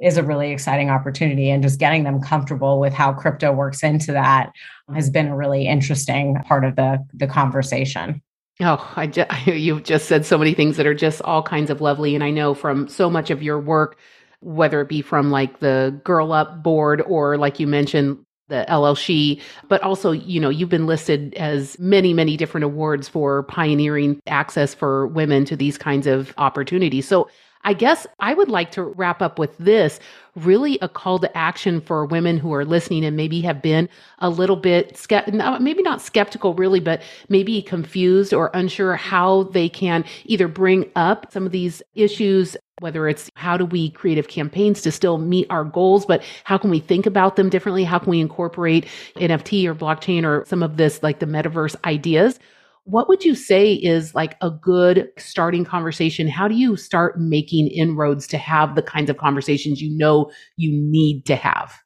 is 0.01 0.17
a 0.17 0.23
really 0.23 0.51
exciting 0.51 0.89
opportunity 0.89 1.49
and 1.49 1.63
just 1.63 1.79
getting 1.79 2.03
them 2.03 2.21
comfortable 2.21 2.79
with 2.79 2.93
how 2.93 3.13
crypto 3.13 3.51
works 3.51 3.83
into 3.83 4.11
that 4.11 4.51
has 4.93 5.09
been 5.09 5.27
a 5.27 5.35
really 5.35 5.67
interesting 5.67 6.35
part 6.47 6.63
of 6.63 6.75
the 6.75 7.03
the 7.13 7.27
conversation 7.27 8.21
Oh, 8.59 8.91
I 8.95 9.07
just, 9.07 9.29
you've 9.47 9.83
just 9.83 10.07
said 10.07 10.25
so 10.25 10.37
many 10.37 10.53
things 10.53 10.77
that 10.77 10.87
are 10.87 10.95
just 10.95 11.21
all 11.21 11.43
kinds 11.43 11.69
of 11.69 11.81
lovely. 11.81 12.15
And 12.15 12.23
I 12.23 12.31
know 12.31 12.53
from 12.53 12.87
so 12.87 13.09
much 13.09 13.29
of 13.29 13.43
your 13.43 13.59
work, 13.59 13.97
whether 14.39 14.81
it 14.81 14.89
be 14.89 15.01
from 15.01 15.31
like 15.31 15.59
the 15.59 15.99
Girl 16.03 16.31
Up 16.31 16.63
board 16.63 17.01
or 17.01 17.37
like 17.37 17.59
you 17.59 17.67
mentioned, 17.67 18.19
the 18.49 18.65
LLShe, 18.69 19.41
but 19.67 19.83
also, 19.83 20.11
you 20.11 20.39
know, 20.39 20.49
you've 20.49 20.69
been 20.69 20.85
listed 20.85 21.33
as 21.33 21.77
many, 21.79 22.13
many 22.13 22.37
different 22.37 22.63
awards 22.63 23.09
for 23.09 23.43
pioneering 23.43 24.21
access 24.25 24.73
for 24.73 25.07
women 25.07 25.43
to 25.43 25.57
these 25.57 25.77
kinds 25.77 26.07
of 26.07 26.33
opportunities. 26.37 27.05
So 27.05 27.29
I 27.63 27.73
guess 27.73 28.07
I 28.19 28.33
would 28.33 28.49
like 28.49 28.71
to 28.71 28.83
wrap 28.83 29.21
up 29.21 29.39
with 29.39 29.57
this 29.57 29.99
really 30.35 30.77
a 30.81 30.89
call 30.89 31.19
to 31.19 31.37
action 31.37 31.81
for 31.81 32.05
women 32.05 32.37
who 32.37 32.53
are 32.53 32.65
listening 32.65 33.03
and 33.03 33.17
maybe 33.17 33.41
have 33.41 33.61
been 33.61 33.89
a 34.19 34.29
little 34.29 34.55
bit 34.55 35.05
uh, 35.11 35.57
maybe 35.59 35.81
not 35.81 36.01
skeptical 36.01 36.53
really, 36.53 36.79
but 36.79 37.01
maybe 37.29 37.61
confused 37.61 38.33
or 38.33 38.51
unsure 38.53 38.95
how 38.95 39.43
they 39.43 39.67
can 39.67 40.05
either 40.25 40.47
bring 40.47 40.89
up 40.95 41.31
some 41.31 41.45
of 41.45 41.51
these 41.51 41.81
issues 41.95 42.55
whether 42.79 43.07
it's 43.07 43.31
how 43.35 43.57
do 43.57 43.65
we 43.65 43.89
creative 43.89 44.27
campaigns 44.27 44.83
to 44.83 44.91
still 44.91 45.17
meet 45.17 45.47
our 45.49 45.63
goals, 45.63 46.05
but 46.05 46.23
how 46.43 46.59
can 46.59 46.69
we 46.69 46.79
think 46.79 47.07
about 47.07 47.35
them 47.35 47.49
differently? 47.49 47.83
How 47.83 47.97
can 47.97 48.11
we 48.11 48.19
incorporate 48.19 48.85
NFT 49.15 49.65
or 49.65 49.73
blockchain 49.73 50.23
or 50.23 50.45
some 50.45 50.61
of 50.61 50.77
this 50.77 51.01
like 51.01 51.17
the 51.19 51.25
metaverse 51.25 51.75
ideas? 51.85 52.39
What 52.87 53.09
would 53.09 53.25
you 53.25 53.35
say 53.35 53.73
is 53.73 54.15
like 54.15 54.37
a 54.39 54.49
good 54.49 55.09
starting 55.17 55.65
conversation? 55.65 56.25
How 56.29 56.47
do 56.47 56.55
you 56.55 56.77
start 56.77 57.19
making 57.19 57.67
inroads 57.67 58.27
to 58.27 58.37
have 58.37 58.75
the 58.75 58.81
kinds 58.81 59.09
of 59.09 59.17
conversations 59.17 59.81
you 59.81 59.95
know 59.95 60.31
you 60.55 60.71
need 60.71 61.25
to 61.25 61.35
have? 61.35 61.77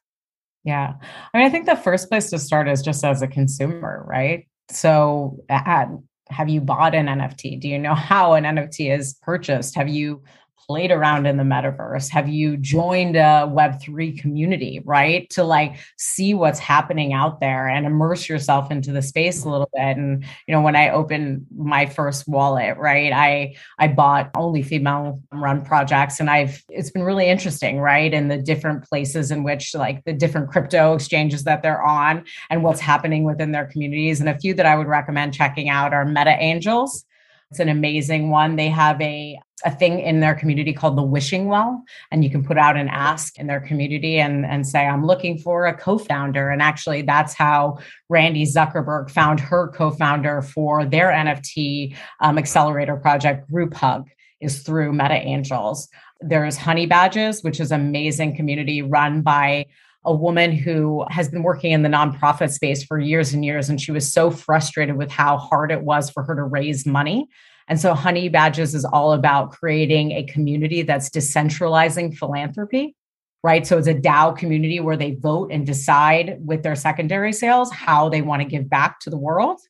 Yeah. 0.64 0.92
I 1.34 1.38
mean, 1.38 1.46
I 1.46 1.50
think 1.50 1.66
the 1.66 1.74
first 1.74 2.08
place 2.08 2.30
to 2.30 2.38
start 2.38 2.68
is 2.68 2.82
just 2.82 3.04
as 3.04 3.20
a 3.20 3.26
consumer, 3.26 4.04
right? 4.08 4.46
So, 4.70 5.38
have 5.50 6.48
you 6.48 6.60
bought 6.60 6.94
an 6.94 7.06
NFT? 7.06 7.60
Do 7.60 7.68
you 7.68 7.80
know 7.80 7.94
how 7.96 8.34
an 8.34 8.44
NFT 8.44 8.96
is 8.96 9.18
purchased? 9.22 9.74
Have 9.74 9.88
you 9.88 10.22
played 10.66 10.90
around 10.90 11.26
in 11.26 11.36
the 11.36 11.42
metaverse? 11.42 12.08
Have 12.10 12.28
you 12.28 12.56
joined 12.56 13.16
a 13.16 13.50
Web3 13.50 14.18
community, 14.20 14.80
right? 14.84 15.28
To 15.30 15.44
like 15.44 15.76
see 15.96 16.34
what's 16.34 16.58
happening 16.58 17.12
out 17.12 17.40
there 17.40 17.68
and 17.68 17.86
immerse 17.86 18.28
yourself 18.28 18.70
into 18.70 18.92
the 18.92 19.02
space 19.02 19.44
a 19.44 19.50
little 19.50 19.68
bit. 19.74 19.96
And, 19.96 20.24
you 20.46 20.54
know, 20.54 20.60
when 20.60 20.76
I 20.76 20.90
opened 20.90 21.46
my 21.56 21.86
first 21.86 22.28
wallet, 22.28 22.76
right, 22.78 23.12
I 23.12 23.54
I 23.78 23.88
bought 23.88 24.30
only 24.36 24.62
female 24.62 25.20
run 25.32 25.64
projects 25.64 26.20
and 26.20 26.30
I've 26.30 26.62
it's 26.68 26.90
been 26.90 27.02
really 27.02 27.28
interesting, 27.28 27.78
right? 27.78 28.12
And 28.12 28.30
the 28.30 28.38
different 28.38 28.84
places 28.84 29.30
in 29.30 29.42
which 29.42 29.74
like 29.74 30.04
the 30.04 30.12
different 30.12 30.50
crypto 30.50 30.94
exchanges 30.94 31.44
that 31.44 31.62
they're 31.62 31.82
on 31.82 32.24
and 32.50 32.62
what's 32.62 32.80
happening 32.80 33.24
within 33.24 33.52
their 33.52 33.66
communities. 33.66 34.20
And 34.20 34.28
a 34.28 34.38
few 34.38 34.54
that 34.54 34.66
I 34.66 34.76
would 34.76 34.86
recommend 34.86 35.34
checking 35.34 35.68
out 35.68 35.92
are 35.92 36.04
Meta 36.04 36.36
Angels 36.38 37.04
It's 37.52 37.60
an 37.60 37.68
amazing 37.68 38.30
one. 38.30 38.56
They 38.56 38.70
have 38.70 38.98
a 39.02 39.38
a 39.66 39.70
thing 39.70 40.00
in 40.00 40.20
their 40.20 40.34
community 40.34 40.72
called 40.72 40.96
the 40.96 41.02
wishing 41.02 41.48
well 41.48 41.84
and 42.10 42.24
you 42.24 42.30
can 42.30 42.42
put 42.42 42.56
out 42.56 42.78
an 42.78 42.88
ask 42.88 43.38
in 43.38 43.46
their 43.46 43.60
community 43.60 44.18
and, 44.18 44.44
and 44.44 44.66
say 44.66 44.84
i'm 44.84 45.06
looking 45.06 45.38
for 45.38 45.66
a 45.66 45.76
co-founder 45.76 46.50
and 46.50 46.60
actually 46.60 47.02
that's 47.02 47.32
how 47.32 47.78
randi 48.08 48.44
zuckerberg 48.44 49.08
found 49.08 49.38
her 49.38 49.68
co-founder 49.68 50.42
for 50.42 50.84
their 50.84 51.12
nft 51.12 51.94
um, 52.18 52.38
accelerator 52.38 52.96
project 52.96 53.48
group 53.48 53.72
hug 53.72 54.10
is 54.40 54.64
through 54.64 54.92
meta 54.92 55.14
angels 55.14 55.88
there's 56.20 56.56
honey 56.56 56.86
badges 56.86 57.44
which 57.44 57.60
is 57.60 57.70
amazing 57.70 58.34
community 58.34 58.82
run 58.82 59.22
by 59.22 59.64
a 60.04 60.14
woman 60.14 60.52
who 60.52 61.04
has 61.10 61.28
been 61.28 61.42
working 61.42 61.72
in 61.72 61.82
the 61.82 61.88
nonprofit 61.88 62.50
space 62.50 62.82
for 62.82 62.98
years 62.98 63.32
and 63.32 63.44
years 63.44 63.68
and 63.68 63.80
she 63.80 63.92
was 63.92 64.12
so 64.12 64.30
frustrated 64.30 64.96
with 64.96 65.10
how 65.10 65.36
hard 65.36 65.70
it 65.70 65.82
was 65.82 66.10
for 66.10 66.22
her 66.22 66.34
to 66.34 66.42
raise 66.42 66.84
money 66.84 67.28
and 67.68 67.80
so 67.80 67.94
Honey 67.94 68.28
Badges 68.28 68.74
is 68.74 68.84
all 68.84 69.12
about 69.12 69.52
creating 69.52 70.12
a 70.12 70.24
community 70.24 70.82
that's 70.82 71.08
decentralizing 71.08 72.16
philanthropy, 72.16 72.94
right? 73.42 73.66
So 73.66 73.78
it's 73.78 73.88
a 73.88 73.94
DAO 73.94 74.36
community 74.36 74.80
where 74.80 74.96
they 74.96 75.14
vote 75.14 75.50
and 75.52 75.66
decide 75.66 76.38
with 76.44 76.62
their 76.62 76.76
secondary 76.76 77.32
sales 77.32 77.72
how 77.72 78.08
they 78.08 78.22
want 78.22 78.42
to 78.42 78.48
give 78.48 78.68
back 78.68 79.00
to 79.00 79.10
the 79.10 79.18
world. 79.18 79.60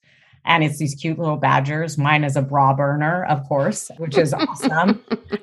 And 0.44 0.64
it's 0.64 0.78
these 0.78 0.94
cute 0.94 1.18
little 1.18 1.36
badgers. 1.36 1.96
Mine 1.96 2.24
is 2.24 2.34
a 2.36 2.42
bra 2.42 2.74
burner, 2.74 3.24
of 3.26 3.46
course, 3.48 3.90
which 3.98 4.18
is 4.18 4.34
awesome. 4.34 5.02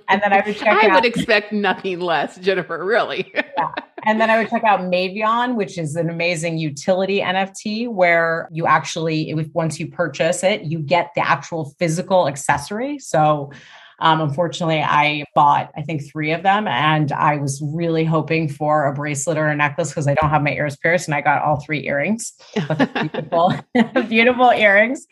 and 0.09 0.21
then 0.21 0.33
I 0.33 0.43
would 0.45 0.57
check 0.57 0.83
I 0.83 0.89
out. 0.89 0.95
would 0.95 1.05
expect 1.05 1.53
nothing 1.53 2.01
less, 2.01 2.38
Jennifer, 2.38 2.83
really. 2.83 3.31
yeah. 3.33 3.71
And 4.03 4.19
then 4.19 4.29
I 4.29 4.38
would 4.38 4.49
check 4.49 4.63
out 4.63 4.81
Mavion, 4.81 5.55
which 5.55 5.77
is 5.77 5.95
an 5.95 6.09
amazing 6.09 6.57
utility 6.57 7.21
NFT 7.21 7.89
where 7.89 8.49
you 8.51 8.65
actually, 8.65 9.29
if 9.29 9.47
once 9.53 9.79
you 9.79 9.88
purchase 9.88 10.43
it, 10.43 10.63
you 10.63 10.79
get 10.79 11.12
the 11.15 11.25
actual 11.25 11.73
physical 11.79 12.27
accessory. 12.27 12.99
So 12.99 13.51
um, 13.99 14.21
unfortunately, 14.21 14.81
I 14.81 15.25
bought, 15.35 15.71
I 15.75 15.81
think, 15.81 16.09
three 16.09 16.31
of 16.31 16.43
them, 16.43 16.67
and 16.67 17.12
I 17.12 17.38
was 17.38 17.62
really 17.62 18.05
hoping 18.05 18.47
for 18.47 18.85
a 18.85 18.93
bracelet 18.93 19.38
or 19.38 19.47
a 19.47 19.55
necklace 19.55 19.89
because 19.89 20.07
I 20.07 20.15
don't 20.15 20.29
have 20.29 20.41
my 20.41 20.51
ears 20.51 20.77
pierced, 20.77 21.07
and 21.07 21.15
I 21.15 21.21
got 21.21 21.41
all 21.41 21.59
three 21.59 21.85
earrings. 21.88 22.33
beautiful, 22.93 23.53
beautiful 24.07 24.51
earrings. 24.51 25.05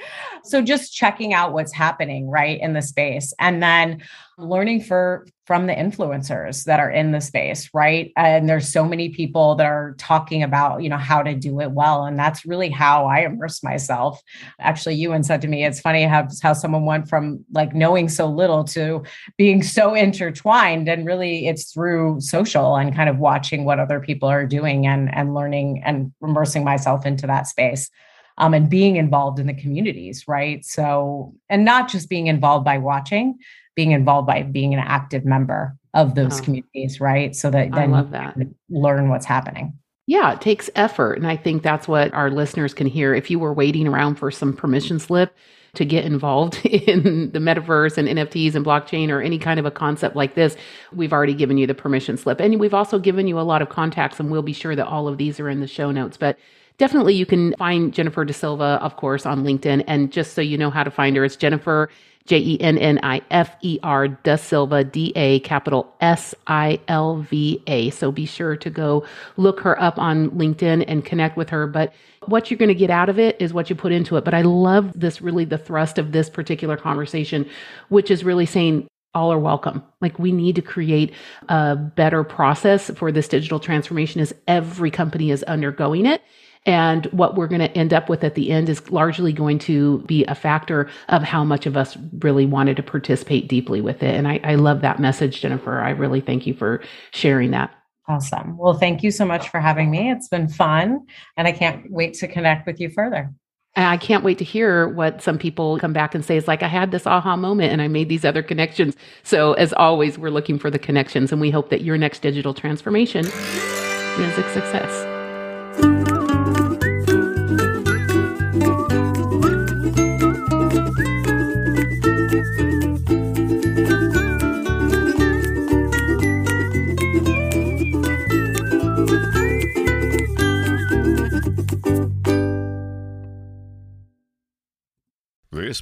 So 0.43 0.62
just 0.62 0.93
checking 0.93 1.34
out 1.34 1.54
what's 1.54 1.73
happening 1.73 2.30
right 2.30 2.60
in 2.60 2.73
the 2.73 2.82
space, 2.82 3.34
and 3.39 3.62
then 3.62 4.02
learning 4.38 4.82
for 4.82 5.26
from 5.45 5.65
the 5.65 5.73
influencers 5.73 6.65
that 6.65 6.80
are 6.80 6.91
in 6.91 7.12
the 7.12 7.21
space 7.21 7.69
right? 7.73 8.12
And 8.15 8.47
there's 8.47 8.71
so 8.71 8.86
many 8.86 9.10
people 9.10 9.56
that 9.56 9.65
are 9.65 9.95
talking 9.97 10.43
about 10.43 10.84
you 10.84 10.89
know 10.89 10.97
how 10.97 11.23
to 11.23 11.34
do 11.34 11.60
it 11.60 11.71
well 11.71 12.06
and 12.06 12.19
that's 12.19 12.45
really 12.45 12.69
how 12.69 13.06
i 13.08 13.21
immerse 13.21 13.63
myself. 13.63 14.21
Actually 14.60 14.95
ewan 14.95 15.23
said 15.23 15.41
to 15.41 15.47
me 15.47 15.65
it's 15.65 15.80
funny 15.80 16.04
how, 16.04 16.28
how 16.43 16.54
someone 16.54 16.86
went 16.86 17.10
from 17.10 17.43
like 17.52 17.73
knowing 17.73 18.08
so 18.10 18.28
little 18.28 18.63
to 18.63 19.04
being 19.38 19.63
so 19.63 19.95
intertwined 19.95 20.88
and 20.88 21.08
really 21.08 21.47
it's 21.47 21.71
through 21.71 22.21
social 22.21 22.76
and 22.76 22.95
kind 22.95 23.10
of 23.10 23.17
watching 23.17 23.65
what 23.65 23.80
other 23.80 24.00
people 24.00 24.30
are 24.30 24.45
doing 24.45 24.86
and 24.86 25.13
and 25.15 25.34
learning 25.34 25.82
and 25.84 26.12
immersing 26.21 26.63
myself 26.63 27.06
into 27.06 27.26
that 27.26 27.47
space 27.47 27.89
um, 28.38 28.54
and 28.54 28.69
being 28.69 28.97
involved 28.97 29.39
in 29.39 29.47
the 29.47 29.54
communities 29.54 30.26
right? 30.28 30.63
So 30.63 31.34
and 31.50 31.65
not 31.65 31.89
just 31.89 32.08
being 32.08 32.28
involved 32.28 32.65
by 32.65 32.78
watching 32.78 33.39
being 33.78 33.92
involved 33.92 34.28
by 34.28 34.42
being 34.42 34.74
an 34.74 34.82
active 34.82 35.24
member 35.24 35.78
of 35.94 36.16
those 36.16 36.42
oh. 36.42 36.44
communities, 36.44 37.00
right? 37.00 37.34
So 37.36 37.50
that 37.52 37.72
then 37.72 37.94
you 37.94 38.08
that. 38.12 38.36
learn 38.70 39.08
what's 39.08 39.26
happening. 39.26 39.78
Yeah, 40.08 40.34
it 40.34 40.42
takes 40.42 40.70
effort. 40.76 41.13
And 41.13 41.28
I 41.28 41.36
think 41.38 41.63
that's 41.63 41.88
what 41.88 42.13
our 42.13 42.32
listeners 42.32 42.74
can 42.74 42.88
hear. 42.88 43.13
If 43.13 43.30
you 43.30 43.40
were 43.40 43.54
waiting 43.54 43.88
around 43.88 44.16
for 44.16 44.32
some 44.32 44.54
permission 44.54 45.00
slip 45.00 45.36
to 45.76 45.86
get 45.86 46.06
involved 46.06 46.66
in 46.66 47.32
the 47.32 47.40
metaverse 47.40 47.98
and 47.98 48.08
NFTs 48.08 48.56
and 48.56 48.66
blockchain 48.66 49.10
or 49.10 49.22
any 49.22 49.38
kind 49.38 49.60
of 49.60 49.66
a 49.66 49.72
concept 49.72 50.16
like 50.16 50.34
this, 50.34 50.56
we've 50.92 51.13
already 51.13 51.36
given 51.36 51.58
you 51.58 51.68
the 51.68 51.76
permission 51.76 52.18
slip. 52.18 52.42
And 52.42 52.60
we've 52.60 52.74
also 52.74 52.98
given 52.98 53.28
you 53.28 53.40
a 53.40 53.42
lot 53.42 53.62
of 53.62 53.70
contacts, 53.70 54.20
and 54.20 54.32
we'll 54.32 54.42
be 54.42 54.54
sure 54.54 54.76
that 54.76 54.88
all 54.88 55.08
of 55.08 55.18
these 55.20 55.40
are 55.40 55.50
in 55.50 55.60
the 55.60 55.68
show 55.68 55.92
notes. 55.92 56.18
But 56.18 56.40
definitely 56.78 57.16
you 57.16 57.26
can 57.26 57.54
find 57.58 57.94
Jennifer 57.94 58.26
Da 58.26 58.34
Silva, 58.34 58.80
of 58.82 58.96
course, 58.96 59.26
on 59.26 59.44
LinkedIn. 59.44 59.84
And 59.88 60.12
just 60.12 60.34
so 60.34 60.42
you 60.42 60.58
know 60.58 60.70
how 60.70 60.84
to 60.84 60.92
find 60.92 61.16
her, 61.16 61.26
it's 61.26 61.36
Jennifer 61.36 61.90
J 62.26 62.40
E 62.40 62.62
N 62.62 62.78
N 62.78 63.00
I 63.04 63.22
F 63.32 63.56
E 63.62 63.80
R 63.84 64.10
Da 64.10 64.36
Silva, 64.36 64.84
D 64.84 65.13
A 65.16 65.40
capital 65.40 65.94
S 66.02 66.36
I 66.46 66.80
L 66.88 67.18
V 67.18 67.63
A. 67.68 67.90
So 67.92 68.12
be 68.12 68.26
sure 68.26 68.56
to 68.58 68.70
go 68.70 69.06
look 69.38 69.62
her 69.62 69.82
up 69.82 69.98
on 69.98 70.32
LinkedIn 70.32 70.84
and 70.88 71.06
connect 71.06 71.38
with 71.38 71.50
her. 71.50 71.68
But 71.68 71.94
what 72.26 72.52
you're 72.52 72.58
going 72.58 72.68
to 72.68 72.76
get 72.76 72.90
out 72.90 73.08
of 73.08 73.18
it 73.18 73.38
is 73.42 73.54
what 73.54 73.70
you 73.70 73.76
put 73.76 73.94
into 73.94 74.18
it. 74.18 74.26
But 74.26 74.34
I 74.34 74.42
love 74.42 74.92
this 74.94 75.22
really 75.22 75.46
the 75.46 75.58
thrust 75.58 75.98
of 75.98 76.12
this 76.12 76.30
particular 76.30 76.76
conversation, 76.76 77.50
which 77.88 78.12
is 78.12 78.26
really 78.26 78.46
saying, 78.46 78.88
all 79.13 79.32
are 79.32 79.40
welcome. 79.40 79.82
Like 80.02 80.20
we 80.20 80.34
need 80.34 80.56
to 80.58 80.62
create 80.62 81.13
a 81.48 81.76
better 81.76 82.26
process 82.26 82.92
for 82.92 83.12
this 83.12 83.30
digital 83.30 83.60
transformation 83.60 84.20
as 84.20 84.34
every 84.48 84.92
company 84.92 85.32
is 85.32 85.44
undergoing 85.44 86.06
it. 86.06 86.22
And 86.65 87.06
what 87.08 87.36
we're 87.36 87.48
going 87.48 87.62
to 87.62 87.72
end 87.78 87.93
up 87.93 88.10
with 88.10 88.24
at 88.24 88.36
the 88.36 88.52
end 88.52 88.67
is 88.70 88.91
largely 88.91 89.32
going 89.32 89.60
to 89.60 90.00
be 90.00 90.26
a 90.26 90.36
factor 90.36 90.89
of 91.10 91.24
how 91.24 91.43
much 91.43 91.65
of 91.65 91.78
us 91.78 91.98
really 92.20 92.46
wanted 92.46 92.76
to 92.78 92.84
participate 92.84 93.48
deeply 93.48 93.80
with 93.80 94.04
it. 94.04 94.15
And 94.15 94.28
I, 94.28 94.39
I 94.43 94.56
love 94.56 94.82
that 94.82 95.00
message, 95.00 95.41
Jennifer. 95.41 95.80
I 95.80 95.91
really 95.91 96.22
thank 96.22 96.46
you 96.46 96.54
for 96.54 96.82
sharing 97.12 97.52
that. 97.52 97.74
Awesome. 98.10 98.58
Well, 98.58 98.74
thank 98.74 99.04
you 99.04 99.12
so 99.12 99.26
much 99.26 99.50
for 99.50 99.60
having 99.60 99.91
me. 99.91 100.10
It's 100.12 100.30
been 100.30 100.48
fun, 100.48 101.06
and 101.36 101.48
I 101.48 101.52
can't 101.52 101.91
wait 101.91 102.13
to 102.15 102.28
connect 102.28 102.65
with 102.65 102.80
you 102.80 102.89
further. 102.89 103.34
And 103.76 103.86
I 103.86 103.98
can't 103.98 104.24
wait 104.24 104.38
to 104.39 104.46
hear 104.46 104.88
what 104.88 105.22
some 105.22 105.38
people 105.38 105.78
come 105.78 105.93
back 105.93 106.15
and 106.15 106.24
say. 106.24 106.38
It's 106.38 106.48
like, 106.48 106.63
I 106.63 106.67
had 106.67 106.91
this 106.91 107.06
aha 107.06 107.36
moment 107.36 107.74
and 107.74 107.82
I 107.82 107.88
made 107.88 108.10
these 108.10 108.26
other 108.26 108.41
connections. 108.41 108.96
So, 109.24 109.54
as 109.54 109.74
always, 109.74 110.17
we're 110.17 110.32
looking 110.32 110.58
for 110.58 110.72
the 110.72 110.80
connections, 110.80 111.32
and 111.32 111.41
we 111.41 111.52
hope 111.52 111.70
that 111.70 111.82
your 111.82 111.98
next 111.98 112.22
digital 112.22 112.54
transformation 112.54 113.26
is 113.26 114.38
a 114.38 114.54
success. 114.54 115.16